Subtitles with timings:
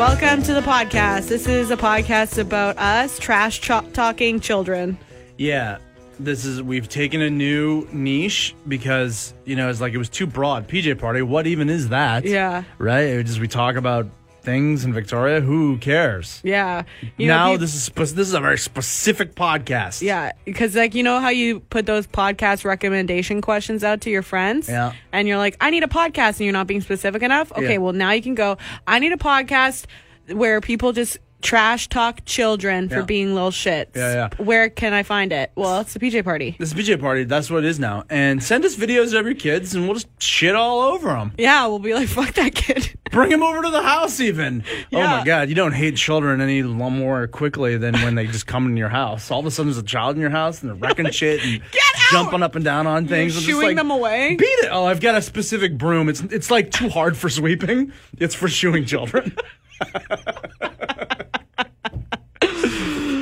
[0.00, 1.28] Welcome to the podcast.
[1.28, 4.96] This is a podcast about us trash talking children.
[5.36, 5.76] Yeah,
[6.18, 10.26] this is we've taken a new niche because you know it's like it was too
[10.26, 10.66] broad.
[10.66, 12.24] PJ party, what even is that?
[12.24, 12.64] Yeah.
[12.78, 13.08] right.
[13.08, 14.06] It just we talk about
[14.42, 15.40] things in Victoria.
[15.40, 16.40] Who cares?
[16.44, 16.84] Yeah.
[17.16, 20.02] You know, now this is spe- this is a very specific podcast.
[20.02, 24.22] Yeah, because like you know how you put those podcast recommendation questions out to your
[24.22, 24.92] friends, Yeah.
[25.12, 27.52] and you're like, I need a podcast, and you're not being specific enough.
[27.52, 27.78] Okay, Yeah.
[27.78, 28.56] well now you can go.
[28.86, 29.86] I need a podcast
[30.32, 33.02] where people just trash talk children for Yeah.
[33.02, 33.96] being little shits.
[33.96, 34.44] Yeah, yeah.
[34.44, 35.50] Where can I find it?
[35.56, 36.56] Well, it's the PJ party.
[36.58, 37.24] This is PJ party.
[37.24, 38.04] That's what it is now.
[38.10, 41.32] And send us videos of your kids, and we'll just shit all over them.
[41.38, 42.96] Yeah, we'll be like, fuck that kid.
[43.10, 44.62] Bring them over to the house, even.
[44.92, 45.18] Oh Yeah.
[45.18, 48.76] my God, you don't hate children any more quickly than when they just come in
[48.76, 49.30] your house.
[49.30, 51.60] All of a sudden, there's a child in your house, and they're wrecking shit and
[51.60, 52.10] out!
[52.12, 53.34] jumping up and down on things.
[53.34, 54.36] I'm just shooing like, them away?
[54.36, 54.68] Beat it!
[54.70, 56.08] Oh, I've got a specific broom.
[56.08, 57.92] It's it's like too hard for sweeping.
[58.18, 59.34] It's for shooing children.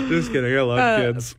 [0.09, 0.57] just kidding.
[0.57, 1.35] I love Uh, kids.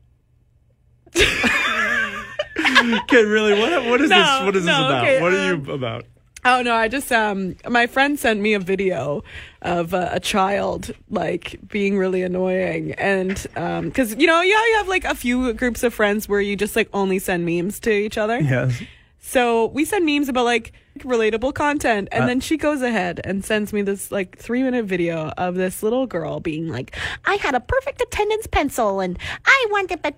[3.08, 3.60] Kid, really?
[3.60, 4.46] What what is No, this?
[4.46, 5.04] What is this no, about?
[5.04, 6.06] okay, what are um, you about?
[6.46, 9.24] Oh no, I just um my friend sent me a video
[9.62, 14.76] of uh, a child like being really annoying and um cuz you know yeah you
[14.78, 17.92] have like a few groups of friends where you just like only send memes to
[17.92, 18.40] each other.
[18.40, 18.82] Yes.
[19.30, 23.46] So we send memes about like relatable content and Uh, then she goes ahead and
[23.46, 27.54] sends me this like 3 minute video of this little girl being like I had
[27.54, 30.16] a perfect attendance pencil and I wanted but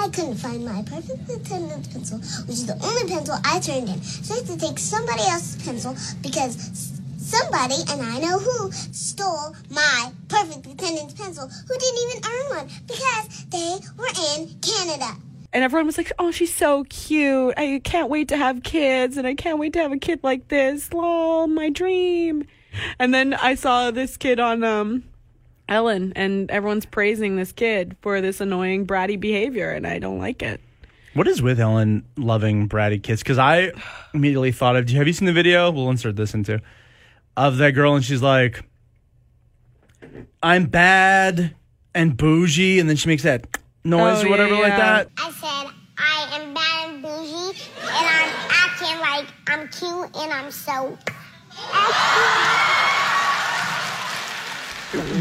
[0.00, 4.00] I couldn't find my perfect attendance pencil, which is the only pencil I turned in.
[4.02, 6.54] So I had to take somebody else's pencil because
[7.18, 12.68] somebody, and I know who, stole my perfect attendance pencil, who didn't even earn one
[12.86, 13.70] because they
[14.00, 15.27] were in Canada.
[15.52, 17.54] And everyone was like, "Oh, she's so cute.
[17.56, 20.48] I can't wait to have kids, and I can't wait to have a kid like
[20.48, 20.92] this.
[20.92, 22.44] Lol, my dream."
[22.98, 25.04] And then I saw this kid on um
[25.68, 30.42] Ellen, and everyone's praising this kid for this annoying bratty behavior, and I don't like
[30.42, 30.60] it.
[31.14, 33.22] What is with Ellen loving bratty kids?
[33.22, 33.72] Because I
[34.14, 34.88] immediately thought of.
[34.90, 35.70] Have you seen the video?
[35.70, 36.60] We'll insert this into
[37.36, 38.62] of that girl, and she's like,
[40.42, 41.54] "I'm bad
[41.94, 43.46] and bougie," and then she makes that
[43.84, 44.76] noise Oh, or whatever yeah, like yeah.
[44.78, 45.10] that.
[45.18, 50.50] I said, I am bad and bougie, and I'm acting like I'm cute and I'm
[50.50, 50.96] so.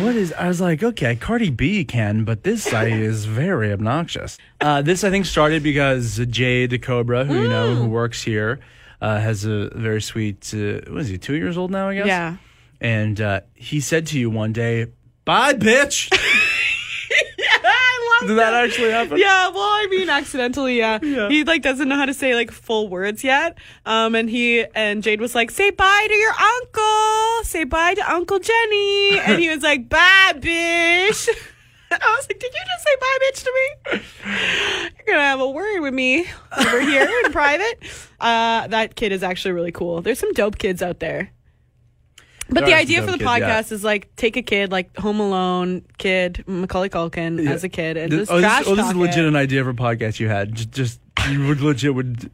[0.02, 0.32] What is?
[0.34, 4.38] I was like, okay, Cardi B can, but this guy is very obnoxious.
[4.62, 7.78] Uh, this I think started because Jade the Cobra, who you know, Mm.
[7.80, 8.60] who works here,
[9.02, 10.54] uh, has a very sweet.
[10.54, 11.18] Uh, what is he?
[11.18, 12.08] Two years old now, I guess.
[12.08, 12.38] Yeah.
[12.80, 14.88] And uh, he said to you one day,
[15.26, 16.10] "Bye, bitch."
[18.28, 19.18] Did that actually happen?
[19.18, 21.00] Yeah, well, I mean, accidentally, yeah.
[21.08, 21.30] Yeah.
[21.30, 23.58] He like doesn't know how to say like full words yet.
[23.86, 27.44] Um, and he and Jade was like, "Say bye to your uncle.
[27.44, 31.30] Say bye to Uncle Jenny." And he was like, "Bye, bitch."
[31.90, 34.92] And I was like, "Did you just say bye, bitch, to me?
[34.98, 36.26] You're gonna have a word with me
[36.58, 37.82] over here in private."
[38.20, 40.02] Uh, that kid is actually really cool.
[40.02, 41.32] There's some dope kids out there.
[42.50, 46.44] But the idea for the podcast is like take a kid like Home Alone kid
[46.48, 49.02] Macaulay Culkin as a kid and just oh, trash this, oh, this is oh, talk
[49.02, 49.28] legit it.
[49.28, 50.56] an idea for a podcast you had.
[50.56, 51.00] Just, just
[51.30, 52.32] you would legit would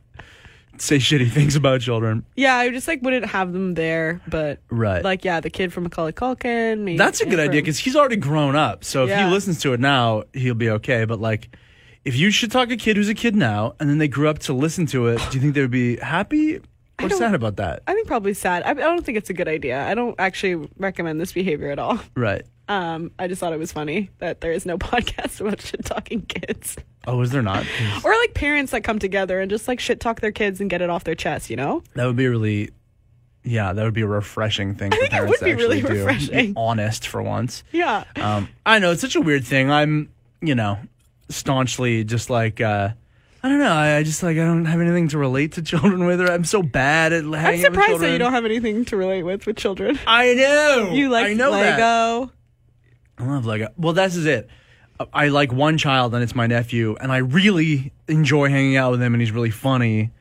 [0.77, 2.25] say shitty things about children.
[2.35, 5.03] Yeah, I just like wouldn't have them there, but Right.
[5.03, 6.79] like yeah, the kid from Macaulay Culkin.
[6.79, 8.83] Maybe That's a good idea because he's already grown up.
[8.83, 9.27] So if Yeah.
[9.27, 11.05] he listens to it now, he'll be okay.
[11.05, 11.55] But like,
[12.05, 14.39] if you should talk a kid who's a kid now, and then they grew up
[14.39, 16.59] to listen to it, do you think they would be happy
[17.01, 17.83] or don't- sad about that?
[17.87, 18.63] I think probably sad.
[18.63, 19.83] I, I don't think it's a good idea.
[19.85, 21.99] I don't actually recommend this behavior at all.
[22.15, 22.43] Right.
[22.69, 26.21] Um, I just thought it was funny that there is no podcast about shit talking
[26.21, 27.65] kids Oh, is there not?
[28.05, 30.81] or like parents that come together and just like shit talk their kids and get
[30.81, 31.49] it off their chest.
[31.49, 31.83] You know?
[31.95, 32.69] That would be really,
[33.43, 35.81] yeah, that would be a refreshing thing for think it would to be actually really
[35.81, 35.87] do.
[35.89, 36.53] Be refreshing.
[36.55, 37.63] honest for once.
[37.73, 38.05] Yeah.
[38.15, 39.69] Um, I know it's such a weird thing.
[39.69, 40.09] I'm,
[40.41, 40.77] you know,
[41.27, 42.91] staunchly just like, uh,
[43.43, 43.73] I don't know.
[43.73, 46.21] I, I just like I don't have anything to relate to children with.
[46.21, 49.23] Or I'm so bad at hanging I'm surprised that you don't have anything to relate
[49.23, 49.99] with with children.
[50.07, 50.91] I know.
[50.93, 51.77] You like I know that.
[51.77, 52.31] Lego.
[53.17, 53.67] I love Lego.
[53.77, 54.49] Well, this is it.
[55.11, 59.01] I like one child, and it's my nephew, and I really enjoy hanging out with
[59.01, 60.11] him, and he's really funny.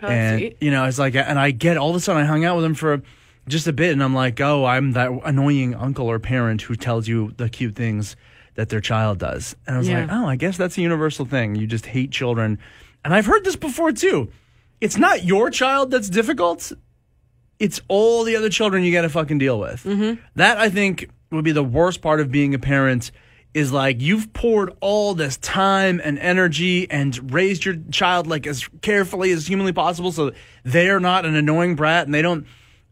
[0.00, 0.56] Oh, and sweet.
[0.60, 2.64] you know, it's like, and I get all of a sudden I hung out with
[2.64, 3.02] him for
[3.48, 7.08] just a bit, and I'm like, oh, I'm that annoying uncle or parent who tells
[7.08, 8.14] you the cute things
[8.54, 10.00] that their child does, and I was Yeah.
[10.02, 11.54] like, oh, I guess that's a universal thing.
[11.54, 12.58] You just hate children,
[13.04, 14.30] and I've heard this before too.
[14.80, 16.72] It's not your child that's difficult.
[17.58, 19.84] It's all the other children you got to fucking deal with.
[19.84, 20.20] Mm-hmm.
[20.36, 23.10] That I think would be the worst part of being a parent.
[23.54, 28.66] Is like you've poured all this time and energy and raised your child like as
[28.80, 30.32] carefully as humanly possible, so
[30.64, 32.46] they're not an annoying brat and they don't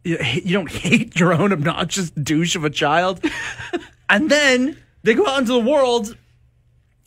[0.05, 3.25] you, you don't hate your own obnoxious douche of a child,
[4.11, 6.17] and then they go out into the world,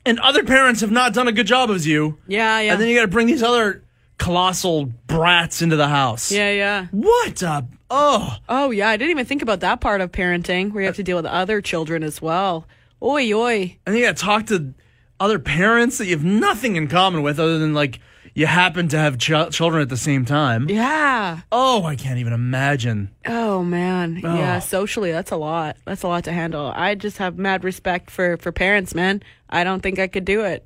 [0.06, 2.74] and other parents have not done a good job as you, Yeah, yeah.
[2.74, 3.84] and then you got to bring these other
[4.18, 6.32] colossal brats into the house.
[6.32, 6.86] yeah, yeah.
[6.92, 8.38] What a oh.
[8.50, 8.90] Oh, yeah.
[8.90, 11.26] I didn't even think about that part of parenting where you have to deal with
[11.26, 12.66] other children as well.
[13.02, 13.78] Oi, oi.
[13.86, 14.74] And then you got to talk to
[15.20, 18.00] other parents that you have nothing in common with other than like
[18.36, 20.68] you happen to have ch- children at the same time.
[20.70, 21.42] Yeah.
[21.52, 23.10] Oh, I can't even imagine.
[23.26, 24.36] Oh man, oh.
[24.36, 24.58] yeah.
[24.58, 24.60] Oh.
[24.60, 25.78] Socially, that's a lot.
[25.86, 26.72] That's a lot to handle.
[26.76, 29.22] I just have mad respect for for parents, man.
[29.50, 30.66] I don't think I could do it.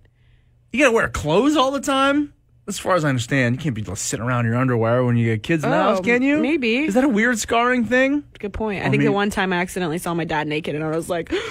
[0.71, 2.33] You got to wear clothes all the time.
[2.67, 5.15] As far as I understand, you can't be just sitting around in your underwear when
[5.15, 6.39] you get kids in the Oh, house, can you?
[6.39, 6.79] maybe.
[6.79, 8.25] Is that a weird scarring thing?
[8.39, 8.83] Good point.
[8.83, 10.89] I I think mean- the one time I accidentally saw my dad naked, and I
[10.89, 11.31] was like!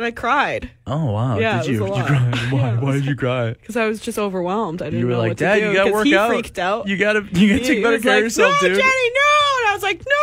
[0.00, 1.38] and I cried Oh wow!
[1.38, 1.82] Yeah, did you?
[1.84, 2.48] was a Did you cry?
[2.50, 2.74] Why?
[2.82, 3.50] Why did you cry?
[3.60, 4.80] because I was just overwhelmed.
[4.80, 5.66] I didn't You were know like, what Dad, to do.
[5.68, 6.30] you gotta work he out.
[6.30, 6.88] freaked out.
[6.88, 8.78] You gotta, you gotta He take better care like, of yourself, no, dude.
[8.78, 9.58] Jenny, no!
[9.58, 10.14] And I was like, no!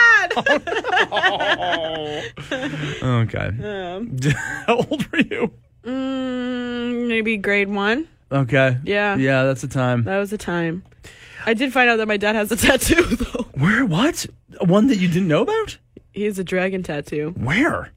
[3.04, 3.48] Okay.
[3.64, 4.18] um,
[4.66, 5.52] How old were you?
[5.86, 8.08] mm, maybe grade one.
[8.32, 8.78] Okay.
[8.84, 9.16] Yeah.
[9.18, 10.04] Yeah, that's the time.
[10.04, 10.84] That was the time.
[11.46, 13.46] I did find out that my dad has a tattoo though.
[13.56, 13.86] Where?
[13.86, 14.26] What?
[14.62, 15.78] One that you didn't know about?
[16.12, 17.34] He has a dragon tattoo.
[17.38, 17.92] Where?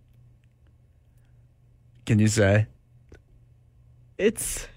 [2.06, 2.66] Can you say?
[4.19, 4.69] It's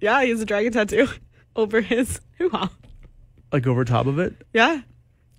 [0.00, 1.08] yeah, he has a dragon tattoo
[1.56, 2.70] over his hoo-ha.
[3.52, 4.34] Like over top of it?
[4.52, 4.82] Yeah,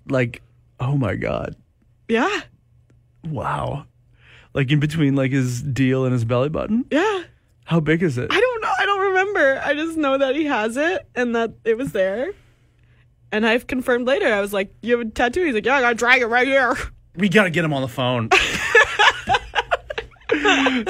[0.07, 0.41] Like,
[0.79, 1.55] oh my god.
[2.07, 2.41] yeah,
[3.23, 3.85] Wow.
[4.53, 6.85] Like in between like his deal and his belly button?
[6.89, 7.23] yeah.
[7.65, 8.31] How big is it?
[8.31, 8.71] I don't know.
[8.79, 9.61] I don't remember.
[9.63, 12.31] I just know that he has it and that it was there.
[13.31, 14.25] And I've confirmed later.
[14.33, 16.47] I was like, "You have a tattoo?" He's like, "Yeah, I got a dragon right
[16.47, 16.75] here."
[17.19, 18.30] We gotta get him on the phone.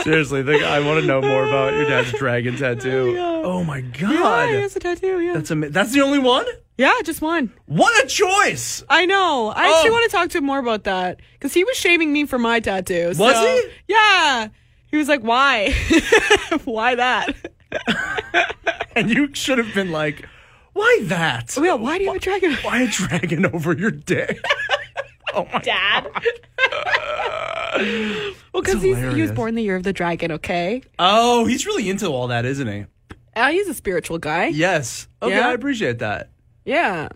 [0.03, 3.13] Seriously, the, I want to know more about your dad's dragon tattoo.
[3.19, 3.41] Yeah.
[3.45, 5.19] Oh my Yeah, god, he has a tattoo.
[5.21, 6.45] Yeah, that's ama- That's the only one.
[6.77, 7.51] yeah, just one.
[7.65, 8.83] What a choice!
[8.89, 9.51] I know.
[9.55, 9.73] I oh.
[9.73, 9.93] actually Oh.
[9.93, 12.59] want to talk to him more about that because he was shaming me for my
[12.59, 13.13] tattoo.
[13.17, 13.69] Was he?
[13.87, 14.49] Yeah.
[14.91, 15.73] He was like, "Why?
[16.65, 17.33] why that?
[18.95, 20.27] And you should have been like,
[20.73, 21.55] "Why that?
[21.57, 24.43] Oh, yeah, why do you have a dragon?" Why a dragon over your dick?"
[25.33, 26.03] Oh my Dad.
[28.53, 30.31] well, because he was born the year of the dragon.
[30.33, 30.81] Okay.
[30.97, 32.85] Oh, he's really into all that, isn't he?
[33.35, 34.47] Uh, he's a spiritual guy.
[34.47, 35.07] Yes.
[35.21, 35.49] Okay, Yeah?
[35.49, 36.29] I appreciate that.
[36.65, 37.09] Yeah.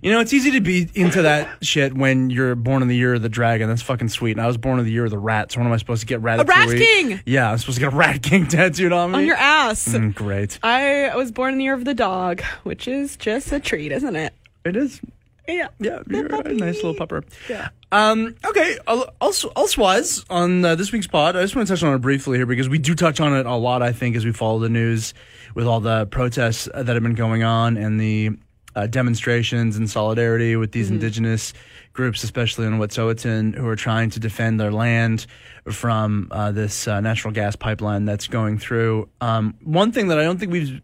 [0.00, 3.14] You know, it's easy to be into that shit when you're born in the year
[3.14, 3.68] of the dragon.
[3.68, 4.32] That's fucking sweet.
[4.32, 5.50] And I was born in the year of the rat.
[5.50, 6.46] So when am I supposed to get rat?
[6.46, 7.20] Rat King!
[7.26, 9.18] Yeah, I'm supposed to get a rat king tattooed on me.
[9.18, 9.88] On your ass.
[9.88, 10.60] Mm, great.
[10.62, 14.14] I was born in the year of the dog, which is just a treat, isn't
[14.14, 14.32] it?
[14.64, 15.00] It is.
[15.48, 15.68] Yeah.
[15.80, 17.24] Yeah, you're a nice little pupper.
[17.48, 17.70] Yeah.
[17.90, 18.78] Um, okay.
[19.20, 22.38] Also, elsewise on uh, this week's pod, I just want to touch on it briefly
[22.38, 23.82] here because we do touch on it a lot.
[23.82, 25.14] I think as we follow the news
[25.54, 28.30] with all the protests uh, that have been going on and the
[28.76, 31.52] uh, demonstrations in solidarity with these indigenous
[31.94, 35.26] groups, especially in Wet'suwet'en, who are trying to defend their land
[35.68, 39.08] from uh, this uh, natural gas pipeline that's going through.
[39.20, 40.80] Um, one thing that I don't think we've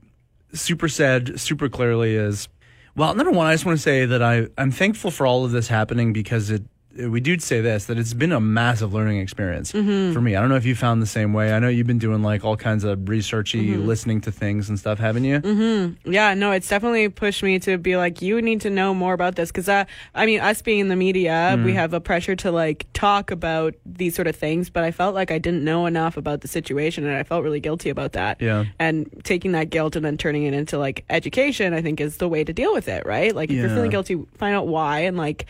[0.55, 2.49] super said super clearly is
[2.96, 5.50] well number one i just want to say that I, i'm thankful for all of
[5.50, 6.62] this happening because it
[6.96, 10.12] we do say this that it's been a massive learning experience mm-hmm.
[10.12, 11.99] for me i don't know if you found the same way i know you've been
[11.99, 13.87] doing like all kinds of researchy mm-hmm.
[13.87, 15.94] listening to things and stuff haven't you mm-hmm.
[16.05, 19.36] Yeah, no, it's definitely pushed me to be like, you need to know more about
[19.36, 19.51] this.
[19.51, 19.84] Cause, uh,
[20.15, 21.74] I mean, us being in the media, we mm.
[21.74, 25.31] have a pressure to like talk about these sort of things, but I felt like
[25.31, 28.41] I didn't know enough about the situation and I felt really guilty about that.
[28.41, 28.65] Yeah.
[28.79, 32.29] And taking that guilt and then turning it into like education, I think is the
[32.29, 33.34] way to deal with it, right?
[33.34, 35.46] Like, if you're feeling guilty, find out why and like,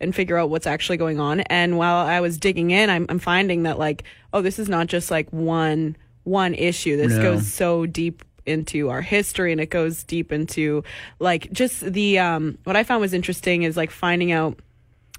[0.00, 1.40] and figure out what's actually going on.
[1.40, 4.86] And while I was digging in, I'm, I'm finding that like, oh, this is not
[4.88, 6.96] just like one one issue.
[6.96, 7.22] This No.
[7.22, 10.84] goes so deep into our history and it goes deep into
[11.18, 14.58] like just the um what I found was interesting is like finding out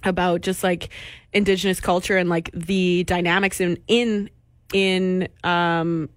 [0.03, 0.89] about just like
[1.33, 4.29] indigenous culture and like the dynamics in in
[4.73, 6.09] in um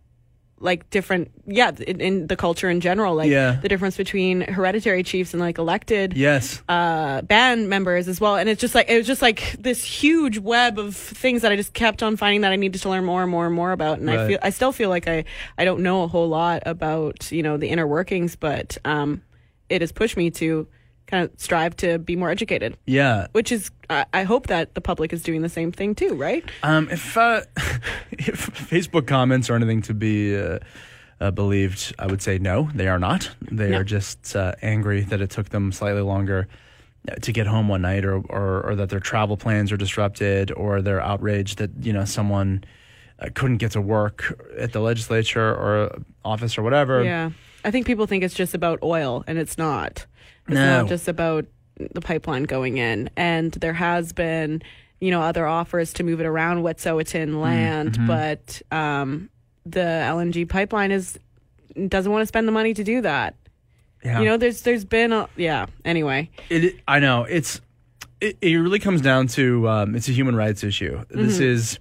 [0.63, 3.59] like different yeah in, in the culture in general like Yeah.
[3.63, 8.37] the difference between hereditary chiefs and like elected yes uh, band members as well.
[8.37, 11.57] And it's just like it was just like this huge web of things that I
[11.57, 13.99] just kept on finding that I needed to learn more and more and more about.
[14.01, 15.25] And I feel I still feel like I
[15.57, 19.23] I don't know a whole lot about you know the inner workings, but um,
[19.71, 20.69] it has pushed me to
[21.11, 22.77] kind of strive to be more educated.
[22.87, 26.15] yeah Which is I I hope that the public is doing the same thing too,
[26.15, 26.45] right?
[26.63, 27.43] Um, if uh,
[28.13, 30.59] if Facebook comments are anything to be uh,
[31.21, 33.31] uh, believed, I would say no, they are not.
[33.51, 33.79] They No.
[33.79, 36.49] are just uh, angry that it took them slightly longer
[37.11, 40.51] uh, to get home one night, or, or or that their travel plans are disrupted,
[40.53, 42.63] or they're outraged that you know someone
[43.19, 44.19] uh, couldn't get to work
[44.59, 47.03] at the legislature or office or whatever.
[47.05, 47.31] Yeah.
[47.65, 50.07] I think people think it's just about oil, and it's not.
[50.51, 50.81] It's No.
[50.81, 51.47] not just about
[51.95, 53.09] the pipeline going in.
[53.17, 54.63] And there has been,
[55.01, 58.07] you know, other offers to move it around Wet'suwet'en land, Mm-hmm.
[58.07, 59.31] but um,
[59.65, 61.19] the LNG pipeline is
[61.89, 63.35] doesn't want to spend the money to do that.
[64.05, 64.19] Yeah.
[64.21, 65.67] You know, there's there's been a yeah.
[65.85, 67.61] Anyway, It, I know it's
[68.21, 71.05] it, it really comes down to um, it's a human rights issue.
[71.11, 71.79] This is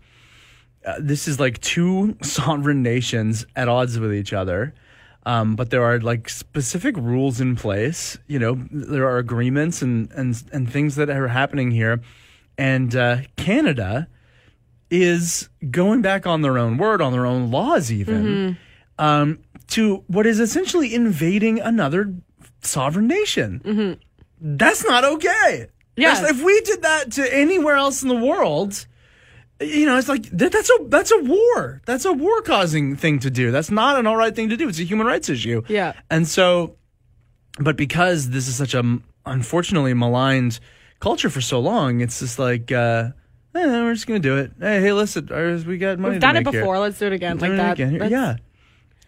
[0.85, 4.73] uh, this is like two sovereign nations at odds with each other.
[5.29, 8.17] Um, but there are like specific rules in place.
[8.27, 12.01] You know, there are agreements and and and things that are happening here,
[12.57, 14.07] and uh, Canada
[14.89, 18.57] is going back on their own word, on their own laws, even
[18.97, 22.13] um, to what is essentially invading another
[22.61, 23.99] sovereign nation.
[24.41, 25.67] That's not okay.
[25.95, 26.19] Yes.
[26.21, 28.85] That's- if we did that to anywhere else in the world,
[29.61, 31.81] you know, it's like that, that's a that's a war.
[31.85, 33.51] That's a war causing thing to do.
[33.51, 34.69] That's not an all right thing to do.
[34.69, 35.63] It's a human rights issue.
[35.67, 35.93] Yeah.
[36.09, 36.75] And so,
[37.59, 40.59] but because this is such a unfortunately maligned
[40.99, 43.09] culture for so long, it's just like, uh,
[43.55, 44.51] eh, we're just gonna do it.
[44.59, 45.27] Hey, hey, listen,
[45.67, 46.13] we got money.
[46.13, 46.61] we've done it make here.
[46.61, 46.79] before.
[46.79, 47.73] Let's do it again, like that.
[47.73, 48.37] again Yeah.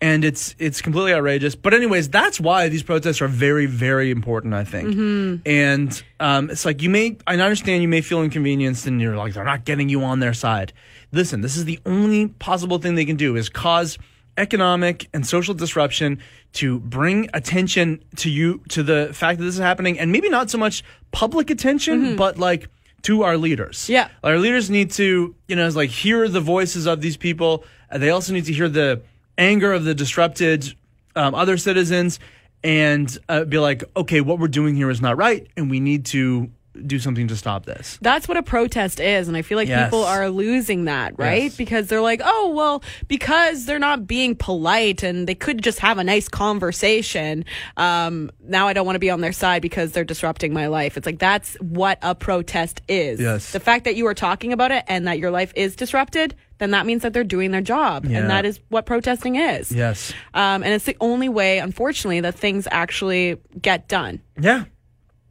[0.02, 1.54] And it's it's completely outrageous.
[1.56, 4.56] But anyways, that's why these protests are very very important.
[4.56, 4.90] I think.
[4.90, 5.48] Mm-hmm.
[5.48, 9.34] And um, it's like you may I understand you may feel inconvenienced and you're like
[9.36, 10.74] they're not getting you on their side.
[11.12, 14.00] Listen, this is the only possible thing they can do is cause
[14.38, 16.20] economic and social disruption
[16.54, 20.50] to bring attention to you to the fact that this is happening and maybe not
[20.50, 22.68] so much public attention but like
[23.04, 23.92] to our leaders Mm-hmm.
[23.94, 24.08] Yeah.
[24.24, 27.66] our leaders need to, you know, it's like hear the voices of these people.
[27.94, 29.02] They also need to hear the
[29.38, 30.74] anger of the disrupted
[31.16, 32.20] um, other citizens
[32.64, 36.06] and uh, be like, okay, what we're doing here is not right, and we need
[36.08, 36.50] to
[36.86, 38.00] do something to stop this.
[38.02, 39.28] That's what a protest is.
[39.28, 39.88] And I feel like Yes.
[39.90, 41.44] people are losing that, right?
[41.44, 41.58] Yes.
[41.58, 45.98] Because they're like, oh, well, because they're not being polite and they could just have
[45.98, 47.44] a nice conversation.
[47.76, 50.96] Um, now I don't want to be on their side because they're disrupting my life.
[50.96, 53.20] It's like, that's what a protest is.
[53.20, 53.52] Yes.
[53.52, 56.72] The fact that you are talking about it and that your life is disrupted, then
[56.72, 58.06] that means that they're doing their job.
[58.06, 58.20] Yeah.
[58.20, 59.72] And that is what protesting is.
[59.72, 60.14] Yes.
[60.34, 64.66] Um, and it's the only way, unfortunately, that things actually get done Yeah.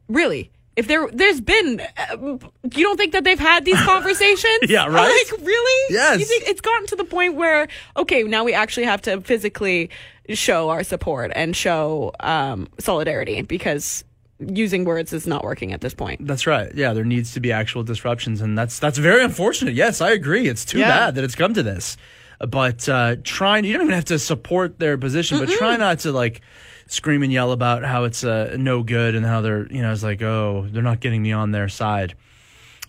[0.07, 4.85] really if there there's been uh, you don't think that they've had these conversations Yeah,
[4.89, 5.25] right?
[5.31, 6.19] like really Yes.
[6.19, 9.89] you think it's gotten to the point where okay now we actually have to physically
[10.29, 14.05] show our support and show um, solidarity because
[14.47, 16.73] using words is not working at this point That's right.
[16.75, 19.73] Yeah, there needs to be actual disruptions, and that's that's very unfortunate.
[19.75, 20.47] Yes, I agree.
[20.47, 20.89] It's too Yeah.
[20.89, 21.97] bad that it's come to this.
[22.39, 26.11] But uh, trying, you don't even have to support their position, but try not to
[26.11, 26.41] like
[26.87, 30.01] scream and yell about how it's uh, no good and how they're, you know, it's
[30.03, 32.15] like, oh, they're not getting me on their side.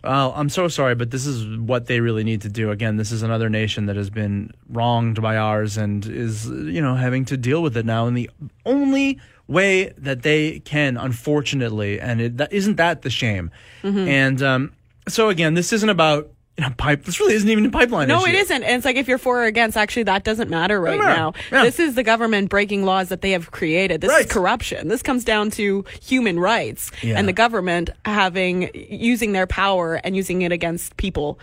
[0.04, 2.70] I'm so sorry, but this is what they really need to do.
[2.70, 6.94] Again, this is another nation that has been wronged by ours and is, you know,
[6.96, 8.28] having to deal with it now And the
[8.66, 12.00] only way that they can, unfortunately.
[12.00, 13.50] And it, that, isn't that the shame?
[13.82, 13.98] Mm-hmm.
[14.08, 14.72] And um,
[15.08, 17.04] so, again, this isn't about you know, pipe.
[17.04, 18.28] This really isn't even a pipeline no issue.
[18.28, 20.98] it isn't and it's like if you're for or against actually that doesn't matter right
[20.98, 21.16] matter.
[21.16, 21.64] now Yeah.
[21.64, 24.26] this is the government breaking laws that they have created this Right.
[24.26, 27.18] is corruption this comes down to human rights Yeah.
[27.18, 31.38] and the government having using their power and using it against people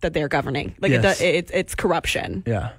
[0.00, 1.20] that they're governing like Yes.
[1.20, 2.70] it, it, it's corruption Yeah.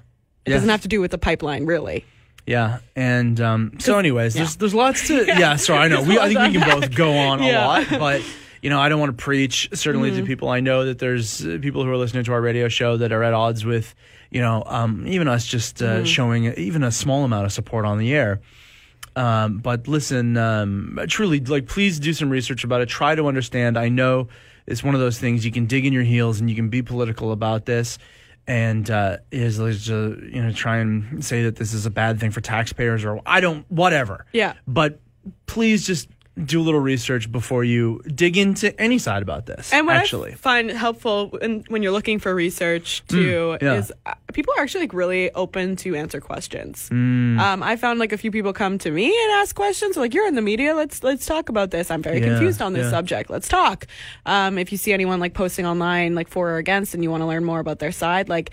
[0.44, 2.04] It doesn't have to do with the pipeline, really.
[2.46, 5.56] Yeah, and um, so, anyways, there's there's lots to yeah.
[5.56, 8.22] Sorry, I know we I think we can both go on a lot, but
[8.60, 10.50] you know I don't want to preach certainly to people.
[10.50, 13.22] I know that there's uh, people who are listening to our radio show that are
[13.22, 13.94] at odds with
[14.30, 17.98] you know um, even us just uh, showing even a small amount of support on
[17.98, 18.40] the air.
[19.16, 22.88] Um, but listen, um, truly, like, please do some research about it.
[22.88, 23.78] Try to understand.
[23.78, 24.28] I know
[24.66, 26.82] it's one of those things you can dig in your heels and you can be
[26.82, 27.98] political about this,
[28.46, 32.20] and uh, is like, uh, you know try and say that this is a bad
[32.20, 34.26] thing for taxpayers or I don't whatever.
[34.32, 34.54] Yeah.
[34.66, 35.00] But
[35.46, 36.08] please just
[36.42, 39.72] do a little research before you dig into any side about this.
[39.72, 43.74] And what actually, I find helpful when, when you're looking for research too Mm, yeah.
[43.74, 46.88] is uh, people are actually like really open to answer questions.
[46.90, 47.38] Mm.
[47.38, 49.96] Um, I found like a few people come to me and ask questions.
[49.96, 50.74] Like, you're in the media.
[50.74, 51.88] Let's let's talk about this.
[51.90, 52.90] I'm very Yeah, confused on this yeah.
[52.90, 53.30] subject.
[53.30, 53.86] Let's talk.
[54.26, 57.20] Um, if you see anyone like posting online like for or against, and you want
[57.20, 58.50] to learn more about their side, like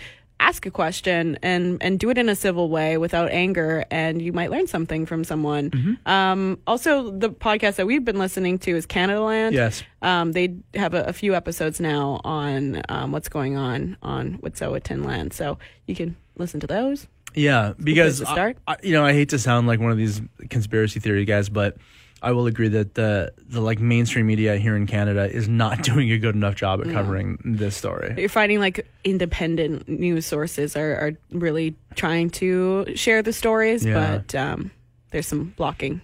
[0.48, 4.32] ask a question and and do it in a civil way without anger and you
[4.32, 5.94] might learn something from someone Mm-hmm.
[6.10, 9.82] um also the podcast that we've been listening to is Canadaland Yes.
[10.02, 15.04] um, they have a, a few episodes now on um, what's going on on Wet'suwet'en
[15.04, 17.06] land, so you can listen to those.
[17.34, 18.54] Yeah, because I-.
[18.66, 20.20] I, you know I hate to sound like one of these
[20.50, 21.76] conspiracy theory guys, but
[22.22, 26.10] I will agree that the the like mainstream media here in Canada is not doing
[26.12, 28.14] a good enough job at covering this story.
[28.16, 34.18] You're finding like independent news sources are, are really trying to share the stories, Yeah.
[34.18, 34.70] but um,
[35.10, 36.00] there's some blocking.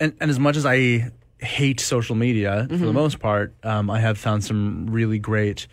[0.00, 4.00] and, and as much as I hate social media for the most part, um, I
[4.00, 5.66] have found some really great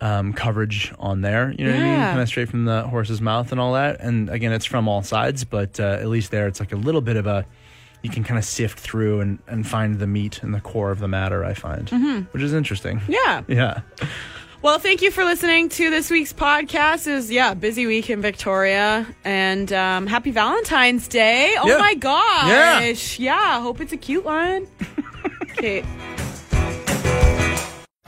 [0.00, 1.54] um, coverage on there.
[1.56, 1.96] You know what I mean?
[2.00, 4.00] Kind of straight from the horse's mouth and all that.
[4.00, 7.00] And again, it's from all sides, but uh, at least there, it's like a little
[7.02, 7.46] bit of a.
[8.02, 10.98] You can kind of sift through and, and find the meat and the core of
[11.00, 11.44] the matter.
[11.44, 11.88] I find,
[12.32, 13.00] which is interesting.
[13.08, 13.42] Yeah.
[13.48, 13.80] Yeah.
[14.62, 17.06] Well, thank you for listening to this week's podcast.
[17.06, 21.54] It was yeah, busy week in Victoria, and um, happy Valentine's Day.
[21.58, 21.78] Oh Yeah.
[21.78, 23.60] my gosh, yeah.
[23.60, 24.66] Hope it's a cute one.
[25.42, 25.84] okay.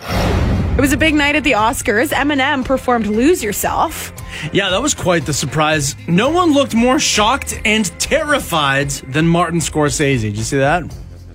[0.01, 2.11] It was a big night at the Oscars.
[2.11, 4.13] Eminem performed "Lose Yourself."
[4.53, 5.97] Yeah, that was quite the surprise.
[6.07, 10.21] No one looked more shocked and terrified than Martin Scorsese.
[10.23, 10.83] Did you see that?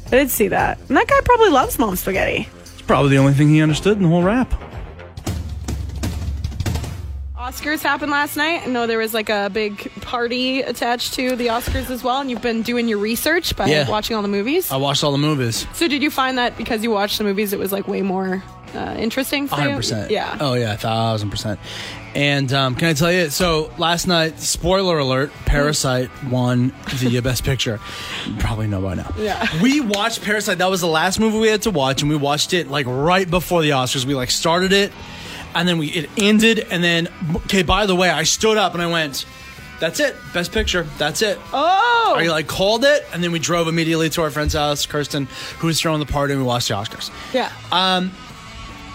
[0.08, 2.48] I did see that, and that guy probably loves mom spaghetti.
[2.62, 4.52] It's probably the only thing he understood in the whole rap.
[7.38, 8.62] Oscars happened last night.
[8.64, 12.30] I know there was like a big party attached to the Oscars as well, and
[12.32, 13.90] you've been doing your research by Yeah.
[13.90, 14.72] watching all the movies.
[14.72, 15.68] I watched all the movies.
[15.74, 18.42] So did you find that because you watched the movies, it was like way more
[18.76, 19.62] uh, interesting for you?
[19.62, 20.12] hundred percent.
[20.12, 20.38] Yeah.
[20.40, 21.60] Oh yeah, thousand percent.
[22.16, 23.30] And um, can I tell you?
[23.30, 27.80] So last night, spoiler alert: Parasite won the best picture.
[28.28, 29.12] You probably know by now.
[29.18, 29.48] Yeah.
[29.62, 30.60] We watched Parasite.
[30.60, 33.30] That was the last movie we had to watch, and we watched it like right
[33.30, 34.06] before the Oscars.
[34.06, 34.92] We like started it,
[35.56, 37.08] and then we it ended, and then
[37.46, 37.64] okay.
[37.64, 39.26] By the way, I stood up and I went.
[39.80, 40.16] That's it.
[40.34, 40.84] Best picture.
[40.98, 41.38] That's it.
[41.52, 42.14] Oh.
[42.16, 45.26] I like called it, and then we drove immediately to our friend's house, Kirsten,
[45.58, 47.12] who was throwing the party, and we watched the Oscars.
[47.34, 47.52] yeah.
[47.72, 48.12] Um,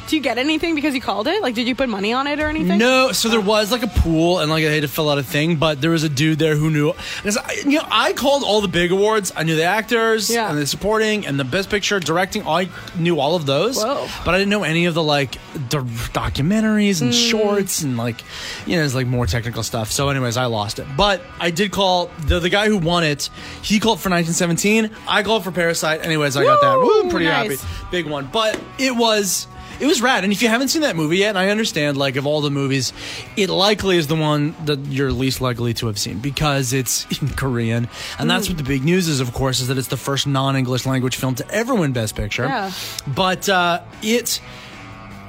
[0.08, 1.42] Do you get anything because you called it?
[1.42, 2.78] Like, did you put money on it or anything?
[2.78, 5.22] No, so there was like a pool and like I had to fill out a
[5.22, 6.94] thing, but there was a dude there who knew.
[7.16, 9.32] Because I, you know, I called all the big awards.
[9.36, 10.48] I knew the actors Yeah.
[10.48, 12.46] and the supporting and the best picture, directing.
[12.46, 14.08] I knew all of those, Whoa.
[14.24, 15.32] but I didn't know any of the like
[15.68, 15.80] the
[16.14, 17.18] documentaries and Hmm.
[17.20, 18.22] shorts and like
[18.66, 19.90] you know, it's like more technical stuff.
[19.92, 23.28] So, anyways, I lost it, but I did call the the guy who won it.
[23.62, 24.90] He called for 1917.
[25.06, 26.04] I called for Parasite.
[26.04, 26.78] Anyways, I got that.
[26.78, 27.60] Woo, Woo, pretty nice.
[27.60, 28.28] happy big one.
[28.32, 29.46] But it was
[29.80, 30.24] it was rad.
[30.24, 32.50] And if you haven't seen that movie yet, and I understand like of all the
[32.50, 32.92] movies,
[33.36, 37.28] it likely is the one that you're least likely to have seen because it's in
[37.30, 37.88] Korean.
[38.18, 40.86] And that's what the big news is, of course, is that it's the first non-English
[40.86, 42.44] language film to ever win Best Picture.
[42.44, 42.72] Yeah.
[43.06, 44.40] But uh, it.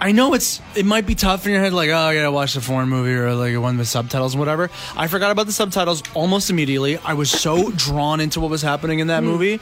[0.01, 2.53] I know it's it might be tough in your head, like oh I gotta watch
[2.53, 4.69] the foreign movie or like one with subtitles and whatever.
[4.95, 6.97] I forgot about the subtitles almost immediately.
[6.99, 9.59] I was so drawn into what was happening in that movie.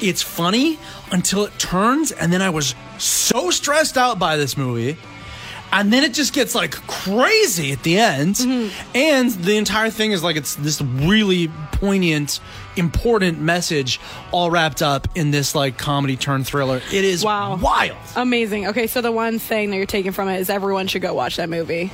[0.00, 0.78] It's funny
[1.10, 4.96] until it turns, and then I was so stressed out by this movie.
[5.74, 8.34] And then it just gets like crazy at the end.
[8.34, 8.96] Mm-hmm.
[8.96, 12.40] And the entire thing is like it's this really poignant,
[12.76, 13.98] important message
[14.32, 16.82] all wrapped up in this like comedy turn thriller.
[16.92, 17.56] It is Wow.
[17.56, 17.96] wild.
[18.16, 18.66] Amazing.
[18.68, 21.36] Okay, so the one thing that you're taking from it is everyone should go watch
[21.36, 21.90] that movie.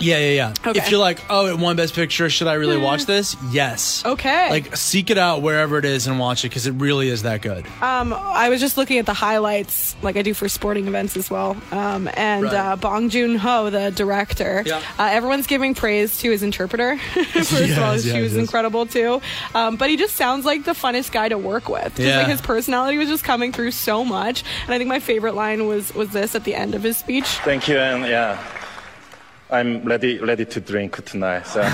[0.00, 0.54] Yeah, yeah, yeah.
[0.66, 0.78] Okay.
[0.78, 3.36] If you're like, oh, it won Best Picture, should I really watch this?
[3.50, 4.04] Yes.
[4.04, 4.48] Okay.
[4.50, 7.42] Like, seek it out wherever it is and watch it because it really is that
[7.42, 7.66] good.
[7.82, 11.30] Um, I was just looking at the highlights, like I do for sporting events as
[11.30, 11.56] well.
[11.72, 12.54] Um, and Right.
[12.54, 14.80] uh, Bong Joon Ho, the director, Yeah.
[14.98, 16.98] uh, everyone's giving praise to his interpreter.
[17.32, 18.40] First of all, Yes, she was yes.
[18.40, 19.20] incredible too.
[19.54, 21.96] Um, but he just sounds like the funnest guy to work with.
[21.96, 22.18] Just Yeah.
[22.18, 24.44] like his personality was just coming through so much.
[24.64, 27.26] And I think my favorite line was was this at the end of his speech.
[27.44, 28.38] Thank you, and yeah,
[29.50, 31.46] I'm ready ready to drink tonight.
[31.46, 31.60] So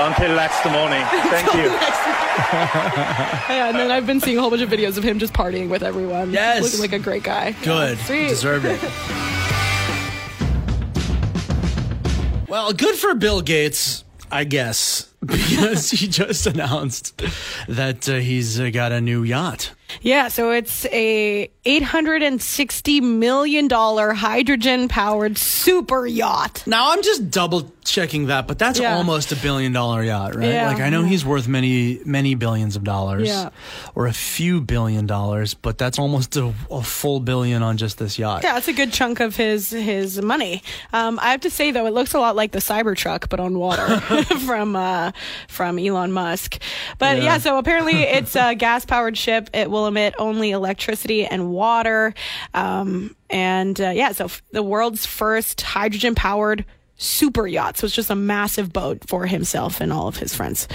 [0.00, 1.04] until next morning.
[1.30, 1.70] Thank you.
[2.48, 5.68] Yeah, and then I've been seeing a whole bunch of videos of him just partying
[5.68, 6.30] with everyone.
[6.30, 6.62] Yes.
[6.62, 7.52] looking like a great guy.
[7.62, 7.98] Good.
[7.98, 8.28] Yeah, sweet.
[8.28, 8.80] Deserved it.
[12.48, 17.20] well, good for Bill Gates, I guess, because he just announced
[17.68, 19.72] that uh, he's uh, got a new yacht.
[20.02, 26.62] Yeah, so it's a eight hundred and sixty million dollar hydrogen powered super yacht.
[26.66, 28.96] Now I'm just double checking that, but that's Yeah.
[28.96, 30.50] almost a billion dollar yacht, right?
[30.50, 30.68] Yeah.
[30.68, 33.48] Like I know he's worth many, many billions of dollars, Yeah.
[33.94, 38.18] or a few billion dollars, but that's almost a, a full billion on just this
[38.18, 38.42] yacht.
[38.44, 40.62] Yeah, it's a good chunk of his his money.
[40.92, 43.58] Um, I have to say though, it looks a lot like the Cybertruck, but on
[43.58, 44.00] water
[44.46, 45.07] from uh,
[45.48, 46.60] from Elon Musk.
[46.98, 47.38] But yeah, Yeah.
[47.38, 49.50] so apparently it's a gas powered ship.
[49.52, 52.14] It will emit only electricity and water.
[52.54, 56.64] Um, and uh, yeah, so f- the world's first hydrogen powered
[57.00, 57.76] super yacht.
[57.76, 60.66] So it's just a massive boat for himself and all of his friends,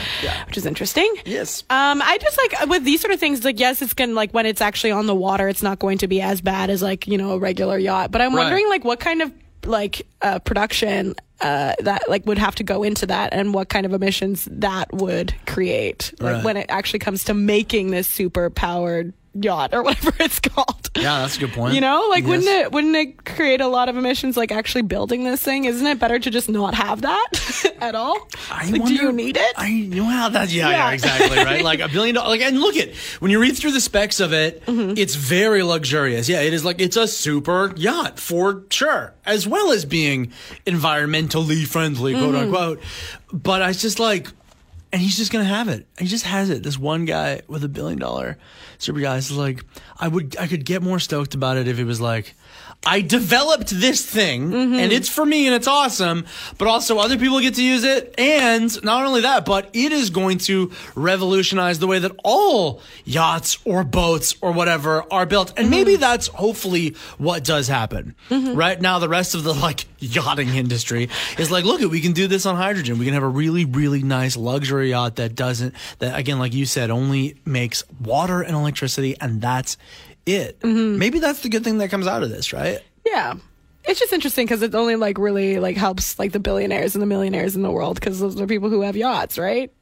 [0.47, 1.13] which is interesting.
[1.25, 1.63] Yes.
[1.69, 4.45] Um, I just like with these sort of things, like yes, it's gonna like when
[4.45, 7.17] it's actually on the water, it's not going to be as bad as like you
[7.17, 8.11] know a regular yacht.
[8.11, 8.43] But I'm Right.
[8.43, 9.33] wondering like what kind of
[9.65, 13.85] like uh, production uh, that like would have to go into that and what kind
[13.85, 16.43] of emissions that would create like Right.
[16.43, 20.89] when it actually comes to making this super powered yacht or whatever it's called.
[20.95, 21.73] Yeah, that's a good point.
[21.73, 25.23] You know, like wouldn't it wouldn't it create a lot of emissions like actually building
[25.23, 25.65] this thing?
[25.65, 28.27] Isn't it better to just not have that at all?
[28.51, 29.53] I like, do you need it?
[29.57, 30.91] I well, that's yeah, yeah, Yeah.
[30.91, 31.63] exactly, right?
[31.73, 32.29] Like a billion dollars.
[32.29, 34.93] Like, and look at when you read through the specs of it, Mm-hmm.
[34.97, 36.29] it's very luxurious.
[36.29, 40.31] Yeah, it is like it's a super yacht for sure, as well as being
[40.67, 42.43] environmentally friendly, quote Mm-hmm.
[42.43, 42.79] unquote.
[43.31, 44.27] But I was just like,
[44.93, 45.85] and he's just gonna have it.
[45.99, 46.63] He just has it.
[46.63, 48.37] This one guy with a billion dollar
[48.77, 49.65] super yacht is like,
[49.99, 52.33] I would, I could get more stoked about it if it was like.
[52.85, 54.73] I developed this thing Mm-hmm.
[54.75, 56.25] and it's for me and it's awesome,
[56.57, 58.13] but also other people get to use it.
[58.17, 63.57] And not only that, but it is going to revolutionize the way that all yachts
[63.63, 65.53] or boats or whatever are built.
[65.57, 68.15] And maybe that's hopefully what does happen.
[68.29, 72.27] Right now, the rest of the like yachting industry is like, look, we can do
[72.27, 72.99] this on hydrogen.
[72.99, 76.65] We can have a really, really nice luxury yacht that doesn't, that again, like you
[76.65, 79.15] said, only makes water and electricity.
[79.19, 79.77] And that's
[80.25, 80.59] it.
[80.59, 80.97] Mm-hmm.
[80.97, 82.79] Maybe that's the good thing that comes out of this, right?
[83.05, 83.35] Yeah.
[83.85, 87.05] It's just interesting because it only like really like helps like the billionaires and the
[87.05, 89.73] millionaires in the world because those are people who have yachts, right?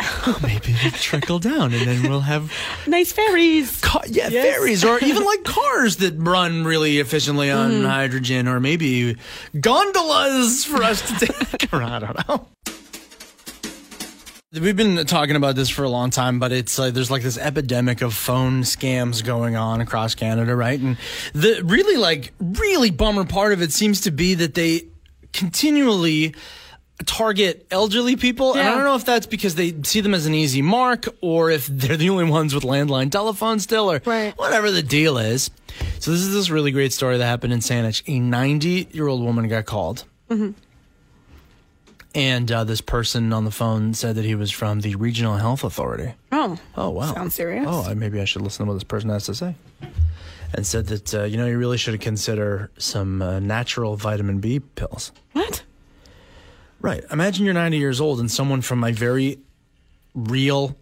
[0.42, 2.52] Maybe it'll trickle down and then we'll have
[2.86, 3.80] Nice ferries.
[4.08, 4.54] yeah, Yes.
[4.56, 7.86] ferries or even like cars that run really efficiently on Mm-hmm.
[7.86, 9.16] hydrogen or maybe
[9.58, 11.72] gondolas for us to take.
[11.72, 12.48] I don't know.
[14.52, 17.36] We've been talking about this for a long time, but it's like there's like this
[17.36, 20.78] epidemic of phone scams going on across Canada, right?
[20.78, 20.96] And
[21.32, 24.82] the really like really bummer part of it seems to be that they
[25.32, 26.36] continually
[27.06, 28.54] target elderly people.
[28.54, 31.50] And I don't know if that's because they see them as an easy mark or
[31.50, 34.36] if they're the only ones with landline telephones still or Right.
[34.38, 35.50] whatever the deal is.
[35.98, 38.02] So this is this really great story that happened in Saanich.
[38.06, 40.04] A 90 year old woman got called.
[42.16, 45.64] And uh, this person on the phone said that he was from the Regional Health
[45.64, 46.14] Authority.
[46.30, 46.56] Oh.
[46.76, 47.12] Oh wow!
[47.12, 47.66] Sounds serious.
[47.68, 49.56] Oh, I- maybe I should listen to what this person has to say.
[50.56, 54.60] And said that uh, you know you really should consider some uh, natural vitamin B
[54.60, 55.10] pills.
[55.32, 55.64] What?
[56.84, 57.02] Right.
[57.10, 59.38] Imagine you're 90 years old and someone from a very
[60.14, 60.76] real